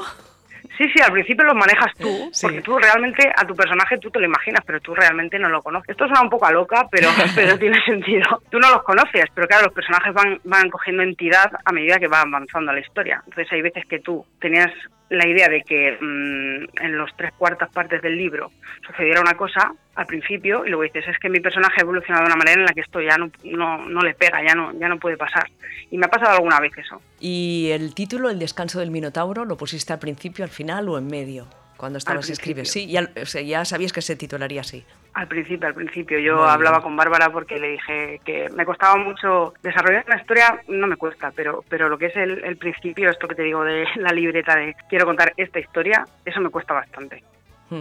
Sí, 0.77 0.85
sí, 0.93 1.01
al 1.03 1.11
principio 1.11 1.43
los 1.45 1.55
manejas 1.55 1.91
tú, 1.97 2.29
Sí. 2.31 2.45
porque 2.45 2.61
tú 2.61 2.77
realmente 2.77 3.27
a 3.35 3.45
tu 3.45 3.55
personaje 3.55 3.97
tú 3.97 4.11
te 4.11 4.19
lo 4.19 4.25
imaginas, 4.25 4.61
pero 4.65 4.79
tú 4.79 4.93
realmente 4.93 5.39
no 5.39 5.49
lo 5.49 5.61
conoces. 5.63 5.89
Esto 5.89 6.05
suena 6.05 6.21
un 6.21 6.29
poco 6.29 6.45
a 6.45 6.51
loca, 6.51 6.87
pero, 6.91 7.07
pero 7.35 7.57
tiene 7.57 7.83
sentido. 7.83 8.41
Tú 8.51 8.59
no 8.59 8.69
los 8.69 8.83
conoces, 8.83 9.25
pero 9.33 9.47
claro, 9.47 9.65
los 9.65 9.73
personajes 9.73 10.13
van, 10.13 10.39
van 10.43 10.69
cogiendo 10.69 11.01
entidad 11.03 11.51
a 11.65 11.71
medida 11.71 11.97
que 11.97 12.07
va 12.07 12.21
avanzando 12.21 12.71
la 12.71 12.79
historia. 12.79 13.21
Entonces 13.25 13.51
hay 13.51 13.61
veces 13.61 13.85
que 13.87 13.99
tú 13.99 14.25
tenías 14.39 14.71
la 15.09 15.27
idea 15.27 15.47
de 15.47 15.61
que 15.63 15.97
mm, 15.99 16.83
en 16.83 16.97
los 16.97 17.15
tres 17.15 17.31
cuartas 17.37 17.69
partes 17.71 18.01
del 18.01 18.17
libro 18.17 18.51
sucediera 18.85 19.21
una 19.21 19.35
cosa 19.35 19.73
al 19.95 20.05
principio 20.05 20.65
y 20.65 20.69
luego 20.69 20.83
dices, 20.83 21.07
es 21.07 21.17
que 21.19 21.29
mi 21.29 21.39
personaje 21.39 21.75
ha 21.77 21.83
evolucionado 21.83 22.25
de 22.25 22.27
una 22.27 22.35
manera 22.35 22.59
en 22.59 22.65
la 22.65 22.73
que 22.73 22.81
esto 22.81 23.01
ya 23.01 23.17
no, 23.17 23.31
no, 23.43 23.87
no 23.87 24.01
le 24.01 24.13
pega, 24.13 24.43
ya 24.45 24.53
no, 24.53 24.71
ya 24.79 24.87
no 24.87 24.99
puede 24.99 25.17
pasar. 25.17 25.49
Y 25.89 25.97
me 25.97 26.05
ha 26.05 26.09
pasado 26.09 26.35
alguna 26.35 26.59
vez 26.59 26.77
eso. 26.77 27.01
Y 27.19 27.69
el 27.71 27.95
título, 27.95 28.29
El 28.29 28.39
descanso 28.39 28.79
del 28.79 28.91
Minotauro, 28.91 29.45
¿lo 29.45 29.57
pusiste 29.57 29.93
al 29.93 29.99
principio, 29.99 30.43
al 30.43 30.51
final 30.51 30.89
o 30.89 30.97
en 30.97 31.07
medio? 31.07 31.47
Cuando 31.77 31.99
estabas 31.99 32.29
escribiendo. 32.29 32.69
Sí, 32.69 32.87
ya, 32.87 33.09
o 33.21 33.25
sea, 33.25 33.41
ya 33.41 33.63
sabías 33.63 33.93
que 33.93 34.01
se 34.01 34.15
titularía 34.15 34.61
así. 34.61 34.83
Al 35.13 35.27
principio, 35.27 35.67
al 35.67 35.73
principio. 35.73 36.19
Yo 36.19 36.33
Muy 36.33 36.43
bien. 36.43 36.53
hablaba 36.53 36.81
con 36.81 36.95
Bárbara 36.95 37.31
porque 37.31 37.59
le 37.59 37.69
dije 37.69 38.19
que 38.25 38.49
me 38.55 38.65
costaba 38.65 38.97
mucho 38.97 39.53
desarrollar 39.61 40.03
una 40.07 40.19
historia, 40.19 40.59
no 40.67 40.87
me 40.87 40.97
cuesta, 40.97 41.31
pero, 41.35 41.63
pero 41.69 41.87
lo 41.89 41.97
que 41.97 42.07
es 42.07 42.15
el, 42.15 42.43
el 42.43 42.57
principio, 42.57 43.09
esto 43.09 43.27
que 43.27 43.35
te 43.35 43.43
digo 43.43 43.63
de 43.63 43.85
la 43.97 44.11
libreta 44.11 44.55
de 44.55 44.75
quiero 44.89 45.05
contar 45.05 45.33
esta 45.37 45.59
historia, 45.59 46.05
eso 46.25 46.41
me 46.41 46.49
cuesta 46.49 46.73
bastante. 46.73 47.23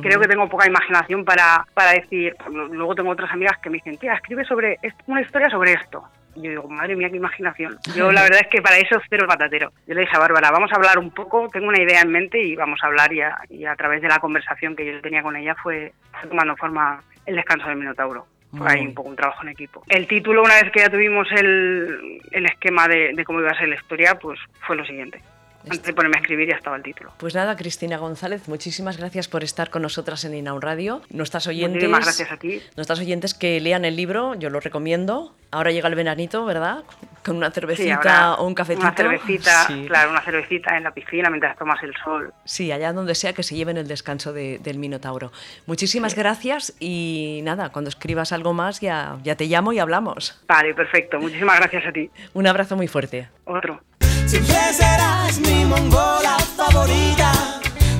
Creo 0.02 0.20
que 0.20 0.26
tengo 0.26 0.48
poca 0.48 0.66
imaginación 0.66 1.24
para, 1.24 1.64
para 1.72 1.92
decir, 1.92 2.34
luego 2.50 2.96
tengo 2.96 3.10
otras 3.10 3.30
amigas 3.30 3.56
que 3.58 3.70
me 3.70 3.76
dicen, 3.76 3.96
tía, 3.96 4.14
escribe 4.14 4.44
sobre 4.44 4.80
una 5.06 5.20
historia 5.20 5.48
sobre 5.48 5.74
esto. 5.74 6.02
Yo 6.36 6.50
digo, 6.50 6.68
madre 6.68 6.96
mía, 6.96 7.10
qué 7.10 7.16
imaginación. 7.16 7.78
Yo 7.94 8.12
la 8.12 8.22
verdad 8.22 8.40
es 8.42 8.48
que 8.48 8.62
para 8.62 8.78
eso 8.78 9.00
cero 9.08 9.26
patatero. 9.26 9.72
Yo 9.86 9.94
le 9.94 10.02
dije 10.02 10.16
a 10.16 10.20
Bárbara, 10.20 10.50
vamos 10.50 10.70
a 10.72 10.76
hablar 10.76 10.98
un 10.98 11.10
poco, 11.10 11.48
tengo 11.52 11.68
una 11.68 11.80
idea 11.80 12.02
en 12.02 12.10
mente 12.10 12.40
y 12.42 12.54
vamos 12.54 12.78
a 12.82 12.86
hablar 12.86 13.12
y 13.12 13.20
a, 13.22 13.36
y 13.48 13.64
a 13.64 13.74
través 13.74 14.02
de 14.02 14.08
la 14.08 14.18
conversación 14.18 14.76
que 14.76 14.86
yo 14.86 15.00
tenía 15.00 15.22
con 15.22 15.36
ella 15.36 15.54
fue, 15.62 15.92
fue 16.20 16.28
tomando 16.28 16.56
forma 16.56 17.00
el 17.24 17.36
descanso 17.36 17.66
del 17.68 17.76
Minotauro. 17.76 18.26
Fue 18.56 18.70
ahí 18.70 18.86
un 18.86 18.94
poco 18.94 19.10
un 19.10 19.16
trabajo 19.16 19.42
en 19.42 19.50
equipo. 19.50 19.82
El 19.88 20.06
título, 20.06 20.42
una 20.42 20.54
vez 20.54 20.70
que 20.72 20.80
ya 20.80 20.88
tuvimos 20.88 21.30
el, 21.32 22.20
el 22.30 22.46
esquema 22.46 22.88
de, 22.88 23.12
de 23.14 23.24
cómo 23.24 23.40
iba 23.40 23.50
a 23.50 23.58
ser 23.58 23.68
la 23.68 23.74
historia, 23.74 24.14
pues 24.14 24.38
fue 24.66 24.76
lo 24.76 24.84
siguiente. 24.86 25.20
Antes 25.66 25.82
de 25.84 25.92
ponerme 25.92 26.16
a 26.16 26.20
escribir 26.20 26.48
ya 26.48 26.54
estaba 26.56 26.76
el 26.76 26.82
título. 26.82 27.12
Pues 27.18 27.34
nada, 27.34 27.56
Cristina 27.56 27.96
González, 27.98 28.48
muchísimas 28.48 28.96
gracias 28.96 29.28
por 29.28 29.42
estar 29.44 29.70
con 29.70 29.82
nosotras 29.82 30.24
en 30.24 30.34
Inaun 30.34 30.62
Radio. 30.62 31.02
Nuestras 31.10 31.46
oyentes, 31.46 31.74
Muchísimas 31.74 32.04
gracias 32.04 32.32
a 32.32 32.36
ti. 32.36 32.62
Nuestras 32.76 33.00
oyentes 33.00 33.34
que 33.34 33.60
lean 33.60 33.84
el 33.84 33.96
libro, 33.96 34.34
yo 34.34 34.48
lo 34.50 34.60
recomiendo. 34.60 35.34
Ahora 35.52 35.70
llega 35.70 35.88
el 35.88 35.94
veranito, 35.94 36.44
¿verdad? 36.44 36.82
Con 37.24 37.36
una 37.36 37.50
cervecita 37.50 37.84
Sí, 37.84 37.90
ahora 37.90 38.34
o 38.34 38.46
un 38.46 38.54
cafetito. 38.54 38.86
Una 38.86 38.94
cervecita, 38.96 39.66
Sí. 39.66 39.84
claro, 39.86 40.10
una 40.10 40.20
cervecita 40.20 40.76
en 40.76 40.82
la 40.84 40.92
piscina 40.92 41.30
mientras 41.30 41.56
tomas 41.56 41.82
el 41.82 41.94
sol. 42.04 42.32
Sí, 42.44 42.72
allá 42.72 42.92
donde 42.92 43.14
sea 43.14 43.32
que 43.32 43.42
se 43.42 43.54
lleven 43.54 43.76
el 43.76 43.86
descanso 43.88 44.32
de- 44.32 44.58
del 44.58 44.78
Minotauro. 44.78 45.32
Muchísimas 45.66 46.14
gracias 46.14 46.74
y 46.80 47.40
nada, 47.44 47.70
cuando 47.70 47.88
escribas 47.88 48.32
algo 48.32 48.52
más 48.52 48.80
ya, 48.80 49.18
ya 49.22 49.36
te 49.36 49.46
llamo 49.46 49.72
y 49.72 49.78
hablamos. 49.78 50.40
Vale, 50.48 50.74
perfecto. 50.74 51.18
Muchísimas 51.18 51.58
gracias 51.60 51.86
a 51.86 51.92
ti. 51.92 52.10
Un 52.34 52.46
abrazo 52.46 52.76
muy 52.76 52.88
fuerte. 52.88 53.28
Otro. 53.44 53.80
Siempre 54.26 54.72
serás 54.72 55.38
mi 55.38 55.64
mongola 55.64 56.36
favorita. 56.56 57.32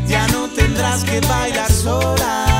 Ya 0.09 0.27
no 0.29 0.49
tendrás 0.49 1.05
que 1.05 1.21
bailar 1.21 1.71
sola. 1.71 2.56